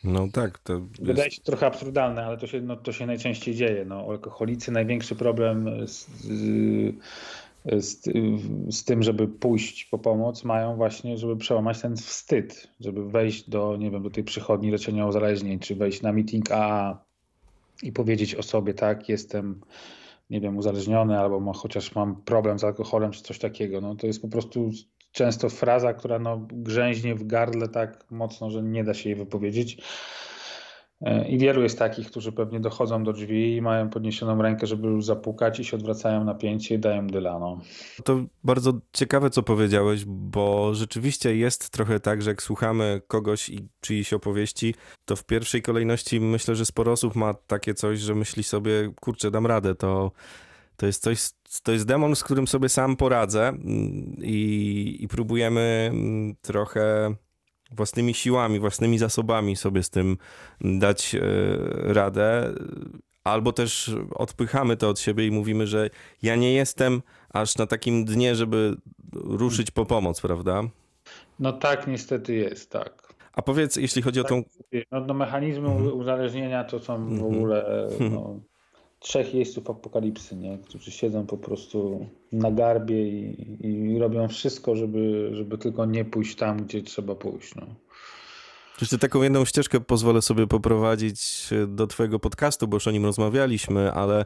No 0.04 0.28
tak. 0.32 0.58
To 0.58 0.72
jest... 0.72 1.04
Wydaje 1.04 1.30
się 1.30 1.42
trochę 1.42 1.66
absurdalne, 1.66 2.24
ale 2.24 2.36
to 2.36 2.46
się, 2.46 2.60
no, 2.60 2.76
to 2.76 2.92
się 2.92 3.06
najczęściej 3.06 3.54
dzieje. 3.54 3.84
No, 3.84 4.06
alkoholicy 4.10 4.72
największy 4.72 5.16
problem 5.16 5.88
z, 5.88 6.06
z 6.08 6.32
z, 7.64 8.02
z, 8.70 8.84
tym, 8.84 9.02
żeby 9.02 9.28
pójść 9.28 9.84
po 9.84 9.98
pomoc, 9.98 10.44
mają 10.44 10.76
właśnie, 10.76 11.18
żeby 11.18 11.36
przełamać 11.36 11.80
ten 11.80 11.96
wstyd, 11.96 12.68
żeby 12.80 13.10
wejść 13.10 13.50
do, 13.50 13.76
nie 13.76 13.90
wiem, 13.90 14.02
do 14.02 14.10
tej 14.10 14.24
przychodni 14.24 14.70
leczenia 14.70 15.06
uzależnień, 15.06 15.58
czy 15.58 15.74
wejść 15.74 16.02
na 16.02 16.12
meeting 16.12 16.52
AA 16.52 17.04
i 17.82 17.92
powiedzieć 17.92 18.34
o 18.34 18.42
sobie, 18.42 18.74
tak, 18.74 19.08
jestem, 19.08 19.60
nie 20.30 20.40
wiem, 20.40 20.56
uzależniony, 20.56 21.18
albo 21.18 21.52
chociaż 21.52 21.94
mam 21.94 22.16
problem 22.16 22.58
z 22.58 22.64
alkoholem, 22.64 23.10
czy 23.10 23.22
coś 23.22 23.38
takiego. 23.38 23.80
No, 23.80 23.94
to 23.94 24.06
jest 24.06 24.22
po 24.22 24.28
prostu 24.28 24.70
często 25.12 25.48
fraza, 25.48 25.94
która 25.94 26.18
no, 26.18 26.46
grzęźnie 26.52 27.14
w 27.14 27.26
gardle 27.26 27.68
tak 27.68 28.04
mocno, 28.10 28.50
że 28.50 28.62
nie 28.62 28.84
da 28.84 28.94
się 28.94 29.08
jej 29.08 29.18
wypowiedzieć. 29.18 29.82
E, 31.02 31.28
I 31.28 31.38
wielu 31.38 31.62
jest 31.62 31.78
takich, 31.78 32.06
którzy 32.06 32.32
pewnie 32.32 32.60
dochodzą 32.60 33.04
do 33.04 33.12
drzwi 33.12 33.56
i 33.56 33.62
mają 33.62 33.90
podniesioną 33.90 34.42
rękę, 34.42 34.66
żeby 34.66 34.88
już 34.88 35.04
zapukać 35.04 35.60
i 35.60 35.64
się 35.64 35.76
odwracają 35.76 36.24
na 36.24 36.34
pięcie 36.34 36.74
i 36.74 36.78
dają 36.78 37.06
dylano. 37.06 37.58
To 38.04 38.20
bardzo 38.44 38.72
ciekawe, 38.92 39.30
co 39.30 39.42
powiedziałeś, 39.42 40.04
bo 40.06 40.74
rzeczywiście 40.74 41.36
jest 41.36 41.70
trochę 41.70 42.00
tak, 42.00 42.22
że 42.22 42.30
jak 42.30 42.42
słuchamy 42.42 43.00
kogoś 43.06 43.48
i 43.48 43.68
czyjś 43.80 44.12
opowieści, 44.12 44.74
to 45.04 45.16
w 45.16 45.24
pierwszej 45.24 45.62
kolejności 45.62 46.20
myślę, 46.20 46.54
że 46.54 46.66
sporo 46.66 46.92
osób 46.92 47.14
ma 47.14 47.34
takie 47.34 47.74
coś, 47.74 47.98
że 47.98 48.14
myśli 48.14 48.42
sobie, 48.42 48.92
kurczę, 49.00 49.30
dam 49.30 49.46
radę, 49.46 49.74
to, 49.74 50.12
to 50.76 50.86
jest 50.86 51.02
coś, 51.02 51.30
to 51.62 51.72
jest 51.72 51.86
demon, 51.86 52.16
z 52.16 52.24
którym 52.24 52.48
sobie 52.48 52.68
sam 52.68 52.96
poradzę 52.96 53.48
mm, 53.48 53.62
i, 54.22 54.96
i 55.00 55.08
próbujemy 55.08 55.90
mm, 55.92 56.34
trochę 56.40 57.14
własnymi 57.72 58.14
siłami, 58.14 58.60
własnymi 58.60 58.98
zasobami 58.98 59.56
sobie 59.56 59.82
z 59.82 59.90
tym 59.90 60.16
dać 60.60 61.14
e, 61.14 61.20
radę. 61.92 62.54
Albo 63.24 63.52
też 63.52 63.90
odpychamy 64.14 64.76
to 64.76 64.88
od 64.88 65.00
siebie 65.00 65.26
i 65.26 65.30
mówimy, 65.30 65.66
że 65.66 65.90
ja 66.22 66.36
nie 66.36 66.52
jestem 66.52 67.02
aż 67.32 67.58
na 67.58 67.66
takim 67.66 68.04
dnie, 68.04 68.34
żeby 68.34 68.76
ruszyć 69.12 69.70
po 69.70 69.86
pomoc, 69.86 70.20
prawda? 70.20 70.62
No 71.38 71.52
tak, 71.52 71.86
niestety 71.86 72.34
jest, 72.34 72.70
tak. 72.70 73.14
A 73.32 73.42
powiedz, 73.42 73.76
jeśli 73.76 74.02
chodzi 74.02 74.22
tak, 74.22 74.32
o 74.32 74.34
tą... 74.34 74.42
No, 74.90 75.00
no 75.00 75.14
mechanizmy 75.14 75.68
mhm. 75.68 75.92
uzależnienia 75.92 76.64
to 76.64 76.78
są 76.78 77.08
w 77.08 77.12
mhm. 77.12 77.34
ogóle 77.34 77.88
no, 78.12 78.40
trzech 79.02 79.34
jeźdźców 79.34 79.70
apokalipsy, 79.70 80.36
nie? 80.36 80.58
którzy 80.58 80.90
siedzą 80.90 81.26
po 81.26 81.36
prostu 81.36 82.06
na 82.32 82.50
garbie 82.50 83.08
i, 83.08 83.66
i 83.66 83.98
robią 83.98 84.28
wszystko, 84.28 84.76
żeby, 84.76 85.30
żeby 85.32 85.58
tylko 85.58 85.86
nie 85.86 86.04
pójść 86.04 86.36
tam, 86.36 86.64
gdzie 86.64 86.82
trzeba 86.82 87.14
pójść. 87.14 87.54
No. 87.54 87.66
Jeszcze 88.80 88.98
taką 88.98 89.22
jedną 89.22 89.44
ścieżkę 89.44 89.80
pozwolę 89.80 90.22
sobie 90.22 90.46
poprowadzić 90.46 91.50
do 91.68 91.86
Twojego 91.86 92.18
podcastu, 92.18 92.68
bo 92.68 92.76
już 92.76 92.88
o 92.88 92.90
nim 92.90 93.04
rozmawialiśmy, 93.04 93.92
ale 93.92 94.24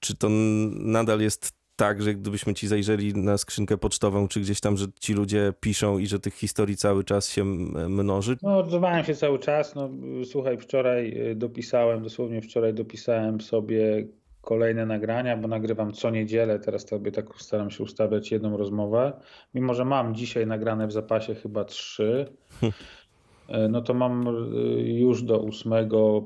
czy 0.00 0.16
to 0.16 0.28
nadal 0.70 1.20
jest 1.20 1.61
tak, 1.76 2.02
że 2.02 2.14
gdybyśmy 2.14 2.54
ci 2.54 2.68
zajrzeli 2.68 3.14
na 3.14 3.38
skrzynkę 3.38 3.78
pocztową, 3.78 4.28
czy 4.28 4.40
gdzieś 4.40 4.60
tam, 4.60 4.76
że 4.76 4.86
ci 5.00 5.14
ludzie 5.14 5.52
piszą 5.60 5.98
i 5.98 6.06
że 6.06 6.20
tych 6.20 6.34
historii 6.34 6.76
cały 6.76 7.04
czas 7.04 7.28
się 7.28 7.44
mnoży? 7.44 8.36
No, 8.42 8.58
odzywałem 8.58 9.04
się 9.04 9.14
cały 9.14 9.38
czas. 9.38 9.74
No, 9.74 9.90
słuchaj, 10.24 10.58
wczoraj 10.58 11.30
y, 11.30 11.34
dopisałem, 11.34 12.02
dosłownie 12.02 12.42
wczoraj 12.42 12.74
dopisałem 12.74 13.40
sobie 13.40 14.06
kolejne 14.40 14.86
nagrania, 14.86 15.36
bo 15.36 15.48
nagrywam 15.48 15.92
co 15.92 16.10
niedzielę. 16.10 16.58
Teraz 16.58 16.88
sobie 16.88 17.12
tak 17.12 17.26
staram 17.36 17.70
się 17.70 17.84
ustawiać 17.84 18.30
jedną 18.30 18.56
rozmowę. 18.56 19.12
Mimo, 19.54 19.74
że 19.74 19.84
mam 19.84 20.14
dzisiaj 20.14 20.46
nagrane 20.46 20.86
w 20.86 20.92
zapasie 20.92 21.34
chyba 21.34 21.64
trzy, 21.64 22.26
y, 22.62 22.72
no 23.68 23.82
to 23.82 23.94
mam 23.94 24.28
y, 24.28 24.82
już 24.82 25.22
do 25.22 25.42
8 25.42 25.72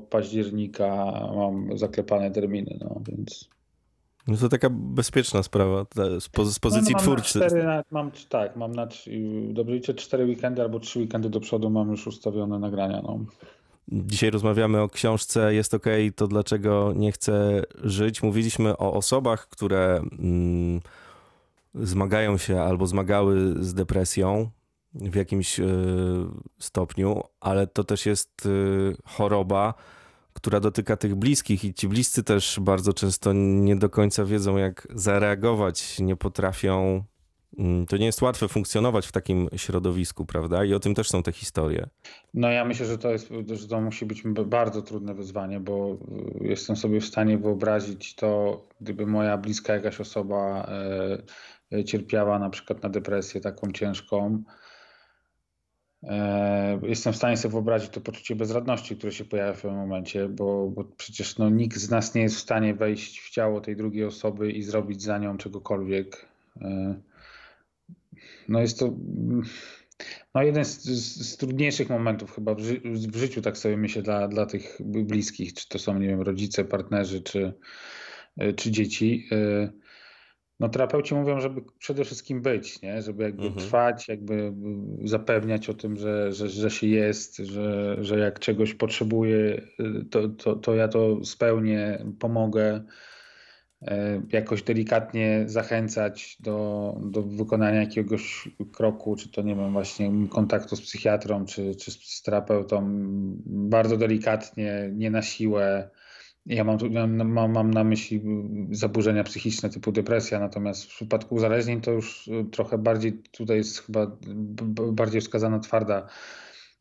października 0.09 0.95
mam 1.35 1.77
zaklepane 1.77 2.31
terminy, 2.31 2.77
no 2.81 3.01
więc 3.07 3.56
no 4.27 4.37
to 4.37 4.49
taka 4.49 4.69
bezpieczna 4.71 5.43
sprawa 5.43 5.85
z, 6.19 6.53
z 6.53 6.59
pozycji 6.59 6.93
no, 6.93 6.97
no, 6.97 7.03
twórcy. 7.03 7.39
Cztery, 7.39 7.63
mam, 7.91 8.11
tak, 8.29 8.55
mam 8.55 8.75
na 8.75 8.87
dobrze 9.49 9.75
liczę 9.75 9.93
cztery 9.93 10.25
weekendy 10.25 10.61
albo 10.61 10.79
trzy 10.79 10.99
weekendy 10.99 11.29
do 11.29 11.39
przodu 11.39 11.69
mam 11.69 11.91
już 11.91 12.07
ustawione 12.07 12.59
nagrania. 12.59 13.01
No. 13.01 13.19
Dzisiaj 13.91 14.29
rozmawiamy 14.29 14.81
o 14.81 14.89
książce 14.89 15.53
Jest 15.53 15.73
OK, 15.73 15.85
to 16.15 16.27
dlaczego 16.27 16.93
nie 16.95 17.11
chcę 17.11 17.63
żyć. 17.83 18.23
Mówiliśmy 18.23 18.77
o 18.77 18.93
osobach, 18.93 19.49
które 19.49 20.01
mm, 20.19 20.81
zmagają 21.75 22.37
się 22.37 22.61
albo 22.61 22.87
zmagały 22.87 23.63
z 23.63 23.73
depresją 23.73 24.49
w 24.93 25.15
jakimś 25.15 25.59
y, 25.59 25.65
stopniu, 26.59 27.23
ale 27.39 27.67
to 27.67 27.83
też 27.83 28.05
jest 28.05 28.45
y, 28.45 28.95
choroba, 29.05 29.73
która 30.37 30.59
dotyka 30.59 30.97
tych 30.97 31.15
bliskich 31.15 31.65
i 31.65 31.73
ci 31.73 31.87
bliscy 31.87 32.23
też 32.23 32.59
bardzo 32.61 32.93
często 32.93 33.33
nie 33.33 33.75
do 33.75 33.89
końca 33.89 34.25
wiedzą, 34.25 34.57
jak 34.57 34.87
zareagować, 34.95 35.99
nie 35.99 36.15
potrafią. 36.15 37.03
Mm, 37.57 37.85
to 37.85 37.97
nie 37.97 38.05
jest 38.05 38.21
łatwe 38.21 38.47
funkcjonować 38.47 39.07
w 39.07 39.11
takim 39.11 39.49
środowisku, 39.55 40.25
prawda? 40.25 40.65
I 40.65 40.73
o 40.73 40.79
tym 40.79 40.95
też 40.95 41.09
są 41.09 41.23
te 41.23 41.31
historie. 41.31 41.87
No 42.33 42.51
ja 42.51 42.65
myślę, 42.65 42.85
że 42.85 42.97
to, 42.97 43.11
jest, 43.11 43.29
że 43.53 43.67
to 43.67 43.81
musi 43.81 44.05
być 44.05 44.23
bardzo 44.45 44.81
trudne 44.81 45.13
wyzwanie, 45.13 45.59
bo 45.59 45.97
y, 46.41 46.47
jestem 46.47 46.75
sobie 46.75 47.01
w 47.01 47.05
stanie 47.05 47.37
wyobrazić 47.37 48.15
to, 48.15 48.61
gdyby 48.81 49.05
moja 49.05 49.37
bliska 49.37 49.73
jakaś 49.73 50.01
osoba 50.01 50.69
e, 51.71 51.83
cierpiała 51.83 52.39
na 52.39 52.49
przykład 52.49 52.83
na 52.83 52.89
depresję 52.89 53.41
taką 53.41 53.71
ciężką, 53.71 54.43
E, 54.43 54.47
jestem 56.83 57.13
w 57.13 57.15
stanie 57.15 57.37
sobie 57.37 57.51
wyobrazić 57.51 57.89
to 57.89 58.01
poczucie 58.01 58.35
bezradności, 58.35 58.97
które 58.97 59.11
się 59.11 59.25
pojawia 59.25 59.53
w 59.53 59.61
tym 59.61 59.75
momencie, 59.75 60.29
bo, 60.29 60.69
bo, 60.69 60.83
przecież 60.83 61.37
no, 61.37 61.49
nikt 61.49 61.77
z 61.77 61.89
nas 61.89 62.15
nie 62.15 62.21
jest 62.21 62.35
w 62.35 62.39
stanie 62.39 62.73
wejść 62.73 63.19
w 63.19 63.29
ciało 63.29 63.61
tej 63.61 63.75
drugiej 63.75 64.05
osoby 64.05 64.51
i 64.51 64.63
zrobić 64.63 65.01
za 65.01 65.17
nią 65.17 65.37
czegokolwiek. 65.37 66.25
E, 66.61 66.95
no 68.49 68.61
jest 68.61 68.79
to 68.79 68.93
no, 70.35 70.43
jeden 70.43 70.65
z, 70.65 70.83
z, 70.83 71.37
trudniejszych 71.37 71.89
momentów 71.89 72.35
chyba 72.35 72.55
w, 72.55 72.59
ży 72.59 72.81
w, 72.85 73.15
życiu, 73.15 73.41
tak 73.41 73.57
sobie 73.57 73.77
myślę, 73.77 74.01
dla, 74.01 74.27
dla 74.27 74.45
tych 74.45 74.77
bliskich, 74.85 75.53
czy 75.53 75.69
to 75.69 75.79
są, 75.79 75.99
nie 75.99 76.07
wiem, 76.07 76.21
rodzice, 76.21 76.65
partnerzy, 76.65 77.21
czy, 77.21 77.53
czy 78.55 78.71
dzieci 78.71 79.29
no 80.59 80.69
terapeuci 80.69 81.15
mówią, 81.15 81.39
żeby 81.39 81.61
przede 81.79 82.05
wszystkim 82.05 82.41
być, 82.41 82.81
nie? 82.81 83.01
żeby 83.01 83.23
jakby 83.23 83.43
mhm. 83.43 83.65
trwać, 83.65 84.07
jakby 84.07 84.53
zapewniać 85.03 85.69
o 85.69 85.73
tym, 85.73 85.97
że, 85.97 86.33
że, 86.33 86.49
że 86.49 86.71
się 86.71 86.87
jest, 86.87 87.37
że, 87.37 87.97
że 88.01 88.19
jak 88.19 88.39
czegoś 88.39 88.73
potrzebuję, 88.73 89.61
to, 90.11 90.29
to, 90.29 90.55
to 90.55 90.75
ja 90.75 90.87
to 90.87 91.25
spełnię, 91.25 92.05
pomogę. 92.19 92.83
E, 93.81 94.21
jakoś 94.31 94.63
delikatnie 94.63 95.43
zachęcać 95.45 96.37
do, 96.39 96.93
do 97.03 97.21
wykonania 97.21 97.79
jakiegoś 97.79 98.49
kroku, 98.73 99.15
czy 99.15 99.31
to 99.31 99.41
nie 99.41 99.55
wiem, 99.55 99.71
właśnie 99.71 100.11
kontaktu 100.29 100.75
z 100.75 100.81
psychiatrą, 100.81 101.45
czy, 101.45 101.75
czy 101.75 101.91
z 101.91 102.21
terapeutą, 102.21 102.83
bardzo 103.45 103.97
delikatnie, 103.97 104.89
nie 104.93 105.11
na 105.11 105.21
siłę, 105.21 105.89
ja 106.47 106.63
mam, 106.63 106.77
mam, 107.27 107.51
mam 107.51 107.71
na 107.71 107.83
myśli 107.83 108.21
zaburzenia 108.71 109.23
psychiczne 109.23 109.69
typu 109.69 109.91
depresja, 109.91 110.39
natomiast 110.39 110.83
w 110.83 110.87
przypadku 110.87 111.35
uzależnień 111.35 111.81
to 111.81 111.91
już 111.91 112.27
y, 112.27 112.45
trochę 112.51 112.77
bardziej, 112.77 113.13
tutaj 113.31 113.57
jest 113.57 113.79
chyba 113.79 114.17
bardziej 114.91 115.21
wskazana 115.21 115.59
twarda, 115.59 116.07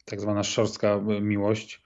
tak 0.04 0.20
zwana 0.20 0.42
szorstka 0.42 1.00
miłość 1.20 1.82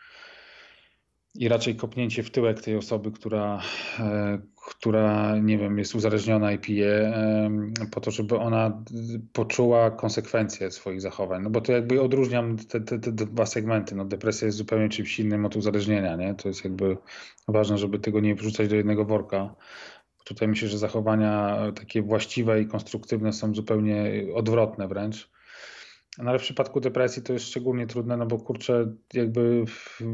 i 1.34 1.48
raczej 1.48 1.76
kopnięcie 1.76 2.22
w 2.22 2.30
tyłek 2.30 2.60
tej 2.60 2.76
osoby, 2.76 3.10
która, 3.12 3.60
e, 3.98 4.38
która 4.70 5.38
nie 5.38 5.58
wiem, 5.58 5.78
jest 5.78 5.94
uzależniona 5.94 6.52
i 6.52 6.58
pije, 6.58 7.12
po 7.90 8.00
to, 8.00 8.10
żeby 8.10 8.38
ona 8.38 8.84
poczuła 9.32 9.90
konsekwencje 9.90 10.70
swoich 10.70 11.00
zachowań. 11.00 11.42
No 11.42 11.50
bo 11.50 11.60
to 11.60 11.72
jakby 11.72 12.02
odróżniam 12.02 12.56
te, 12.56 12.80
te, 12.80 12.98
te 12.98 13.12
dwa 13.12 13.46
segmenty. 13.46 13.94
No 13.94 14.04
depresja 14.04 14.46
jest 14.46 14.58
zupełnie 14.58 14.88
czymś 14.88 15.20
innym 15.20 15.46
od 15.46 15.56
uzależnienia, 15.56 16.16
nie? 16.16 16.34
To 16.34 16.48
jest 16.48 16.64
jakby 16.64 16.96
ważne, 17.48 17.78
żeby 17.78 17.98
tego 17.98 18.20
nie 18.20 18.34
wrzucać 18.34 18.68
do 18.68 18.76
jednego 18.76 19.04
worka. 19.04 19.54
Tutaj 20.24 20.48
myślę, 20.48 20.68
że 20.68 20.78
zachowania 20.78 21.58
takie 21.74 22.02
właściwe 22.02 22.62
i 22.62 22.66
konstruktywne 22.66 23.32
są 23.32 23.54
zupełnie 23.54 24.12
odwrotne 24.34 24.88
wręcz. 24.88 25.30
No 26.18 26.30
ale 26.30 26.38
w 26.38 26.42
przypadku 26.42 26.80
depresji 26.80 27.22
to 27.22 27.32
jest 27.32 27.46
szczególnie 27.46 27.86
trudne, 27.86 28.16
no 28.16 28.26
bo 28.26 28.38
kurczę, 28.38 28.92
jakby 29.14 29.64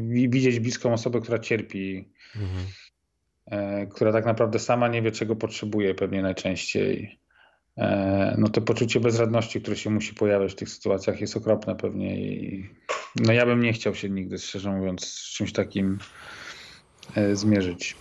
widzieć 0.09 0.59
bliską 0.59 0.93
osobę, 0.93 1.21
która 1.21 1.39
cierpi, 1.39 2.09
mhm. 2.35 2.65
E, 3.51 3.87
która 3.87 4.11
tak 4.11 4.25
naprawdę 4.25 4.59
sama 4.59 4.87
nie 4.87 5.01
wie, 5.01 5.11
czego 5.11 5.35
potrzebuje 5.35 5.95
pewnie 5.95 6.21
najczęściej. 6.21 7.19
E, 7.77 8.35
no 8.37 8.49
to 8.49 8.61
poczucie 8.61 8.99
bezradności, 8.99 9.61
które 9.61 9.77
się 9.77 9.89
musi 9.89 10.13
pojawiać 10.13 10.51
w 10.51 10.55
tych 10.55 10.69
sytuacjach 10.69 11.21
jest 11.21 11.37
okropne 11.37 11.75
pewnie 11.75 12.19
i 12.19 12.69
no 13.15 13.33
ja 13.33 13.45
bym 13.45 13.63
nie 13.63 13.73
chciał 13.73 13.95
się 13.95 14.09
nigdy, 14.09 14.37
szczerze 14.37 14.71
mówiąc, 14.71 15.05
z 15.05 15.33
czymś 15.33 15.53
takim 15.53 15.97
e, 17.15 17.35
zmierzyć. 17.35 17.95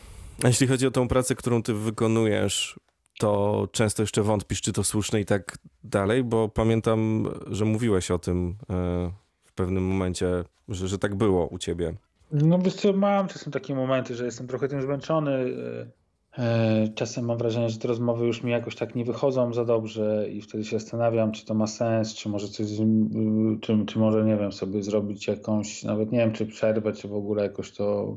A 0.44 0.48
jeśli 0.48 0.66
chodzi 0.66 0.86
o 0.86 0.90
tą 0.90 1.08
pracę, 1.08 1.34
którą 1.34 1.62
ty 1.62 1.74
wykonujesz, 1.74 2.80
to 3.18 3.68
często 3.72 4.02
jeszcze 4.02 4.22
wątpisz, 4.22 4.60
czy 4.60 4.72
to 4.72 4.84
słuszne 4.84 5.20
i 5.20 5.24
tak 5.24 5.58
dalej, 5.84 6.24
bo 6.24 6.48
pamiętam, 6.48 7.28
że 7.46 7.64
mówiłeś 7.64 8.10
o 8.10 8.18
tym 8.18 8.56
w 9.44 9.52
pewnym 9.52 9.84
momencie, 9.84 10.26
że, 10.68 10.88
że 10.88 10.98
tak 10.98 11.14
było 11.14 11.46
u 11.46 11.58
ciebie. 11.58 11.94
No 12.32 12.58
wiesz 12.58 12.74
co, 12.74 12.92
mam 12.92 13.28
czasem 13.28 13.52
takie 13.52 13.74
momenty, 13.74 14.14
że 14.14 14.24
jestem 14.24 14.46
trochę 14.46 14.68
tym 14.68 14.82
zmęczony. 14.82 15.32
E, 16.38 16.42
e, 16.42 16.88
czasem 16.94 17.24
mam 17.24 17.38
wrażenie, 17.38 17.70
że 17.70 17.78
te 17.78 17.88
rozmowy 17.88 18.26
już 18.26 18.42
mi 18.42 18.50
jakoś 18.50 18.76
tak 18.76 18.94
nie 18.94 19.04
wychodzą 19.04 19.52
za 19.52 19.64
dobrze 19.64 20.28
i 20.30 20.42
wtedy 20.42 20.64
się 20.64 20.78
zastanawiam, 20.78 21.32
czy 21.32 21.46
to 21.46 21.54
ma 21.54 21.66
sens, 21.66 22.14
czy 22.14 22.28
może 22.28 22.48
coś, 22.48 22.66
czy, 23.60 23.86
czy 23.86 23.98
może, 23.98 24.24
nie 24.24 24.36
wiem, 24.36 24.52
sobie 24.52 24.82
zrobić 24.82 25.28
jakąś, 25.28 25.82
nawet 25.82 26.12
nie 26.12 26.18
wiem, 26.18 26.32
czy 26.32 26.46
przerwę, 26.46 26.92
czy 26.92 27.08
w 27.08 27.14
ogóle 27.14 27.42
jakoś 27.42 27.72
to 27.72 28.16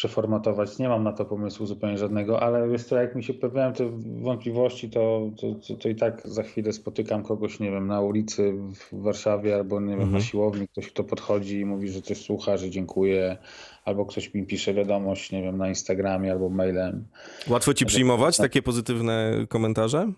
przeformatować. 0.00 0.78
Nie 0.78 0.88
mam 0.88 1.04
na 1.04 1.12
to 1.12 1.24
pomysłu 1.24 1.66
zupełnie 1.66 1.98
żadnego, 1.98 2.42
ale 2.42 2.68
wiesz 2.68 2.84
co, 2.84 2.96
jak 2.96 3.14
mi 3.14 3.24
się 3.24 3.34
pojawiają 3.34 3.72
te 3.72 3.90
wątpliwości, 4.22 4.90
to, 4.90 5.30
to, 5.40 5.54
to, 5.68 5.74
to, 5.74 5.88
i 5.88 5.94
tak 5.94 6.22
za 6.24 6.42
chwilę 6.42 6.72
spotykam 6.72 7.22
kogoś, 7.22 7.60
nie 7.60 7.70
wiem, 7.70 7.86
na 7.86 8.00
ulicy 8.00 8.52
w 8.52 9.02
Warszawie 9.02 9.54
albo 9.54 9.80
nie 9.80 9.86
wiem, 9.86 10.00
mhm. 10.00 10.12
na 10.12 10.20
siłowni, 10.20 10.68
ktoś 10.68 10.88
kto 10.88 11.04
podchodzi 11.04 11.60
i 11.60 11.64
mówi, 11.64 11.88
że 11.88 12.02
coś 12.02 12.18
słucha, 12.18 12.56
że 12.56 12.70
dziękuję, 12.70 13.36
albo 13.84 14.06
ktoś 14.06 14.34
mi 14.34 14.46
pisze 14.46 14.74
wiadomość, 14.74 15.32
nie 15.32 15.42
wiem, 15.42 15.58
na 15.58 15.68
Instagramie 15.68 16.32
albo 16.32 16.48
mailem. 16.48 17.04
Łatwo 17.48 17.74
ci 17.74 17.86
przyjmować 17.86 18.36
takie 18.36 18.62
pozytywne 18.62 19.46
komentarze? 19.48 20.12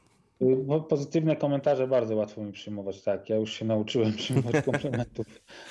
Pozytywne 0.89 1.37
komentarze 1.37 1.87
bardzo 1.87 2.17
łatwo 2.17 2.43
mi 2.43 2.53
przyjmować, 2.53 3.03
tak. 3.03 3.31
Ja 3.31 3.37
już 3.37 3.53
się 3.53 3.65
nauczyłem 3.65 4.13
przyjmować 4.13 4.65
komplementów. 4.71 5.27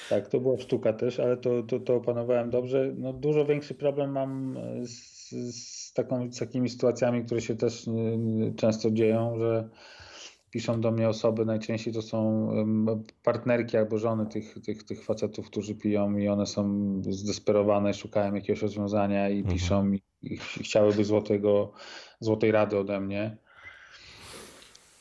tak, 0.10 0.28
to 0.28 0.40
była 0.40 0.58
sztuka 0.58 0.94
też, 0.94 1.20
ale 1.20 1.38
to, 1.38 1.64
to, 1.64 1.80
to 1.80 1.96
opanowałem 1.96 2.50
dobrze. 2.50 2.94
No, 2.98 3.14
dużo 3.14 3.46
większy 3.46 3.74
problem 3.74 4.12
mam 4.12 4.58
z, 4.84 5.30
z, 5.32 5.94
taką, 5.94 6.32
z 6.32 6.40
takimi 6.40 6.70
sytuacjami, 6.70 7.26
które 7.26 7.42
się 7.42 7.56
też 7.56 7.90
często 8.56 8.92
dzieją, 8.92 9.38
że 9.40 9.70
piszą 10.52 10.82
do 10.82 10.92
mnie 10.92 11.10
osoby, 11.10 11.46
najczęściej 11.46 11.94
to 11.94 12.02
są 12.02 12.48
partnerki 13.24 13.78
albo 13.78 13.98
żony 13.98 14.26
tych, 14.26 14.62
tych, 14.66 14.84
tych 14.84 15.04
facetów, 15.04 15.48
którzy 15.48 15.76
piją 15.76 16.18
i 16.18 16.28
one 16.28 16.46
są 16.46 16.94
zdesperowane, 17.10 17.94
szukają 17.94 18.34
jakiegoś 18.34 18.62
rozwiązania 18.62 19.30
i 19.30 19.38
mhm. 19.38 19.56
piszą 19.56 19.92
i, 19.92 20.02
i 20.24 20.38
chciałyby 20.38 21.04
złotego, 21.04 21.72
złotej 22.20 22.52
rady 22.52 22.78
ode 22.78 23.00
mnie. 23.00 23.38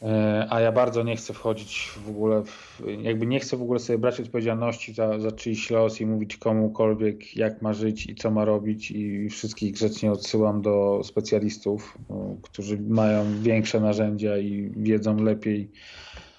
E, 0.03 0.47
a 0.51 0.61
ja 0.61 0.73
bardzo 0.73 1.03
nie 1.03 1.17
chcę 1.17 1.35
wchodzić 1.35 1.91
w 2.07 2.09
ogóle, 2.11 2.43
w, 2.45 2.83
jakby 3.03 3.27
nie 3.27 3.41
chcę 3.41 3.57
w 3.57 3.63
ogóle 3.63 3.81
sobie 3.81 3.99
brać 3.99 4.21
odpowiedzialności 4.21 4.95
za, 4.95 5.19
za 5.19 5.33
czyjś 5.33 5.71
los 5.71 6.01
i 6.01 6.07
mówić 6.07 6.37
komukolwiek, 6.37 7.37
jak 7.37 7.63
ma 7.63 7.73
żyć 7.73 8.07
i 8.07 8.15
co 8.15 8.31
ma 8.31 8.45
robić, 8.45 8.91
i 8.91 9.29
wszystkich 9.29 9.73
grzecznie 9.73 10.13
odsyłam 10.13 10.63
do 10.63 11.01
specjalistów, 11.05 11.99
którzy 12.43 12.79
mają 12.79 13.43
większe 13.43 13.81
narzędzia 13.81 14.39
i 14.39 14.73
wiedzą 14.77 15.17
lepiej 15.17 15.71
E, 15.71 16.30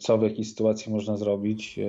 co 0.00 0.18
w 0.18 0.22
jakiej 0.22 0.44
sytuacji 0.44 0.92
można 0.92 1.16
zrobić. 1.16 1.78
E, 1.78 1.82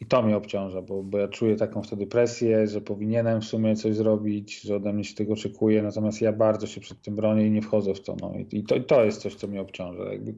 I 0.00 0.06
to 0.06 0.22
mnie 0.22 0.36
obciąża, 0.36 0.82
bo, 0.82 1.02
bo 1.02 1.18
ja 1.18 1.28
czuję 1.28 1.56
taką 1.56 1.82
wtedy 1.82 2.06
presję, 2.06 2.66
że 2.66 2.80
powinienem 2.80 3.40
w 3.40 3.44
sumie 3.44 3.76
coś 3.76 3.96
zrobić, 3.96 4.60
że 4.60 4.76
ode 4.76 4.92
mnie 4.92 5.04
się 5.04 5.14
tego 5.14 5.32
oczekuje, 5.32 5.82
natomiast 5.82 6.20
ja 6.20 6.32
bardzo 6.32 6.66
się 6.66 6.80
przed 6.80 7.02
tym 7.02 7.16
bronię 7.16 7.46
i 7.46 7.50
nie 7.50 7.62
wchodzę 7.62 7.94
w 7.94 8.00
to. 8.00 8.16
No. 8.20 8.32
I, 8.52 8.64
to, 8.64 8.74
i 8.74 8.84
to 8.84 9.04
jest 9.04 9.20
coś, 9.20 9.34
co 9.34 9.46
mnie 9.46 9.60
obciąża. 9.60 10.12
Jakby 10.12 10.34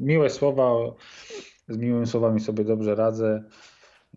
miłe 0.00 0.30
słowa, 0.30 0.72
z 1.68 1.76
miłymi 1.76 2.06
słowami 2.06 2.40
sobie 2.40 2.64
dobrze 2.64 2.94
radzę. 2.94 3.44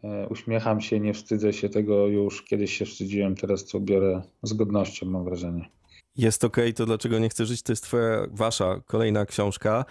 E, 0.04 0.28
uśmiecham 0.30 0.82
się, 0.82 1.00
nie 1.00 1.14
wstydzę 1.14 1.54
się 1.54 1.70
tego 1.70 2.08
już. 2.08 2.44
Kiedyś 2.44 2.78
się 2.78 2.86
wstydziłem, 2.86 3.36
teraz 3.36 3.66
to 3.66 3.80
biorę 3.80 4.22
z 4.44 4.54
godnością, 4.54 5.06
mam 5.06 5.24
wrażenie. 5.24 5.70
Jest 6.18 6.44
ok, 6.44 6.58
to 6.76 6.86
dlaczego 6.86 7.20
nie 7.20 7.30
chcę 7.30 7.46
żyć? 7.46 7.62
To 7.62 7.72
jest 7.72 7.84
twoja, 7.84 8.28
wasza 8.32 8.82
kolejna 8.86 9.26
książka. 9.26 9.86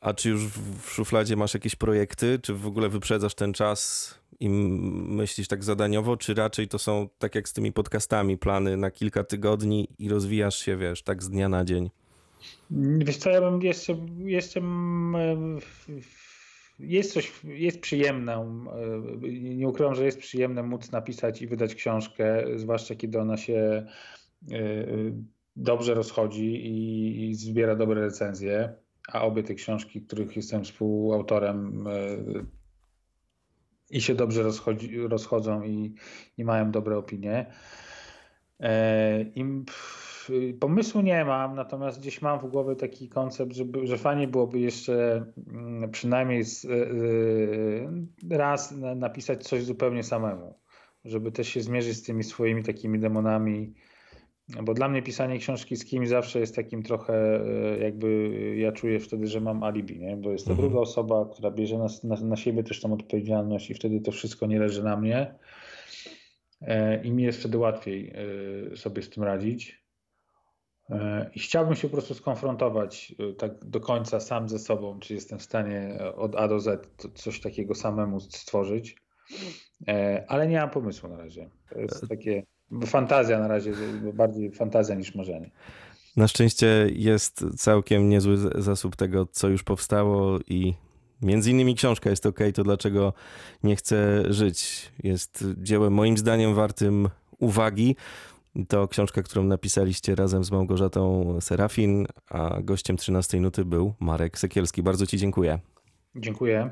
A 0.00 0.14
czy 0.14 0.28
już 0.30 0.44
w 0.82 0.90
szufladzie 0.90 1.36
masz 1.36 1.54
jakieś 1.54 1.76
projekty? 1.76 2.38
Czy 2.42 2.54
w 2.54 2.66
ogóle 2.66 2.88
wyprzedzasz 2.88 3.34
ten 3.34 3.52
czas 3.52 4.14
i 4.40 4.48
myślisz 4.48 5.48
tak 5.48 5.64
zadaniowo, 5.64 6.16
czy 6.16 6.34
raczej 6.34 6.68
to 6.68 6.78
są 6.78 7.08
tak 7.18 7.34
jak 7.34 7.48
z 7.48 7.52
tymi 7.52 7.72
podcastami, 7.72 8.38
plany 8.38 8.76
na 8.76 8.90
kilka 8.90 9.24
tygodni 9.24 9.88
i 9.98 10.08
rozwijasz 10.08 10.58
się, 10.58 10.76
wiesz, 10.76 11.02
tak 11.02 11.22
z 11.22 11.30
dnia 11.30 11.48
na 11.48 11.64
dzień? 11.64 11.90
Wiesz 12.98 13.16
co, 13.16 13.30
ja 13.30 13.40
bym 13.40 13.62
jeszcze, 13.62 13.96
jeszcze 14.18 14.60
jest 16.78 17.12
coś, 17.12 17.32
jest 17.44 17.80
przyjemne, 17.80 18.60
nie 19.32 19.68
ukrywam, 19.68 19.94
że 19.94 20.04
jest 20.04 20.18
przyjemne 20.18 20.62
móc 20.62 20.92
napisać 20.92 21.42
i 21.42 21.46
wydać 21.46 21.74
książkę, 21.74 22.44
zwłaszcza 22.56 22.94
kiedy 22.94 23.20
ona 23.20 23.36
się 23.36 23.86
e, 24.52 24.56
dobrze 25.56 25.94
rozchodzi 25.94 26.66
i 27.30 27.34
zbiera 27.34 27.76
dobre 27.76 28.00
recenzje 28.00 28.74
a 29.12 29.22
obie 29.22 29.42
te 29.42 29.54
książki, 29.54 30.02
których 30.02 30.36
jestem 30.36 30.64
współautorem 30.64 31.86
e, 31.86 31.92
i 33.90 34.00
się 34.00 34.14
dobrze 34.14 34.42
rozchodzi, 34.42 34.98
rozchodzą 34.98 35.62
i, 35.62 35.94
i 36.38 36.44
mają 36.44 36.70
dobre 36.70 36.98
opinie. 36.98 37.46
E, 38.60 39.24
pomysłu 40.60 41.00
nie 41.00 41.24
mam, 41.24 41.54
natomiast 41.54 42.00
gdzieś 42.00 42.22
mam 42.22 42.40
w 42.40 42.46
głowie 42.46 42.76
taki 42.76 43.08
koncept, 43.08 43.52
że 43.82 43.98
fajnie 43.98 44.28
byłoby 44.28 44.58
jeszcze 44.58 45.26
mm, 45.48 45.90
przynajmniej 45.90 46.40
e, 46.40 48.36
raz 48.36 48.74
napisać 48.96 49.44
coś 49.44 49.64
zupełnie 49.64 50.02
samemu, 50.02 50.58
żeby 51.04 51.32
też 51.32 51.48
się 51.48 51.60
zmierzyć 51.60 51.96
z 51.96 52.02
tymi 52.02 52.24
swoimi 52.24 52.62
takimi 52.62 52.98
demonami 52.98 53.74
bo 54.48 54.74
dla 54.74 54.88
mnie 54.88 55.02
pisanie 55.02 55.38
książki 55.38 55.76
z 55.76 55.84
kimś 55.84 56.08
zawsze 56.08 56.40
jest 56.40 56.56
takim 56.56 56.82
trochę, 56.82 57.14
e, 57.14 57.78
jakby 57.78 58.30
ja 58.56 58.72
czuję 58.72 59.00
wtedy, 59.00 59.26
że 59.26 59.40
mam 59.40 59.62
alibi, 59.62 59.98
nie? 59.98 60.16
bo 60.16 60.32
jest 60.32 60.44
to 60.44 60.50
mhm. 60.50 60.68
druga 60.68 60.82
osoba, 60.82 61.28
która 61.32 61.50
bierze 61.50 61.78
na, 61.78 61.86
na, 62.04 62.20
na, 62.20 62.36
siebie 62.36 62.62
też 62.62 62.80
tą 62.80 62.92
odpowiedzialność 62.92 63.70
i 63.70 63.74
wtedy 63.74 64.00
to 64.00 64.12
wszystko 64.12 64.46
nie 64.46 64.58
leży 64.58 64.82
na 64.82 64.96
mnie. 64.96 65.34
E, 66.60 67.02
I 67.04 67.12
mi 67.12 67.22
jest 67.22 67.40
wtedy 67.40 67.58
łatwiej 67.58 68.12
e, 68.72 68.76
sobie 68.76 69.02
z 69.02 69.10
tym 69.10 69.22
radzić. 69.22 69.86
I 71.34 71.40
chciałbym 71.40 71.74
się 71.74 71.88
po 71.88 71.92
prostu 71.92 72.14
skonfrontować 72.14 73.14
tak 73.38 73.64
do 73.64 73.80
końca 73.80 74.20
sam 74.20 74.48
ze 74.48 74.58
sobą, 74.58 74.98
czy 75.00 75.14
jestem 75.14 75.38
w 75.38 75.42
stanie 75.42 75.98
od 76.16 76.36
A 76.36 76.48
do 76.48 76.60
Z 76.60 76.88
coś 77.14 77.40
takiego 77.40 77.74
samemu 77.74 78.20
stworzyć. 78.20 78.96
Ale 80.28 80.48
nie 80.48 80.60
mam 80.60 80.70
pomysłu 80.70 81.08
na 81.08 81.16
razie. 81.16 81.50
To 81.70 81.80
jest 81.80 82.08
takie 82.08 82.42
fantazja 82.86 83.38
na 83.38 83.48
razie, 83.48 83.72
bardziej 84.14 84.50
fantazja 84.50 84.94
niż 84.94 85.14
marzenie. 85.14 85.50
Na 86.16 86.28
szczęście 86.28 86.86
jest 86.92 87.44
całkiem 87.56 88.08
niezły 88.08 88.36
zasób 88.62 88.96
tego, 88.96 89.26
co 89.26 89.48
już 89.48 89.62
powstało 89.62 90.38
i 90.46 90.74
między 91.22 91.50
innymi 91.50 91.74
książka 91.74 92.10
jest 92.10 92.26
ok, 92.26 92.38
to 92.54 92.64
dlaczego 92.64 93.12
nie 93.62 93.76
chcę 93.76 94.22
żyć. 94.32 94.92
Jest 95.02 95.44
dziełem 95.56 95.92
moim 95.92 96.18
zdaniem 96.18 96.54
wartym 96.54 97.08
uwagi. 97.38 97.96
To 98.68 98.88
książka, 98.88 99.22
którą 99.22 99.44
napisaliście 99.44 100.14
razem 100.14 100.44
z 100.44 100.50
Małgorzatą 100.50 101.36
Serafin, 101.40 102.06
a 102.30 102.60
gościem 102.62 102.96
13 102.96 103.40
nuty 103.40 103.64
był 103.64 103.94
Marek 104.00 104.38
Sekielski. 104.38 104.82
Bardzo 104.82 105.06
Ci 105.06 105.18
dziękuję. 105.18 105.58
Dziękuję. 106.16 106.70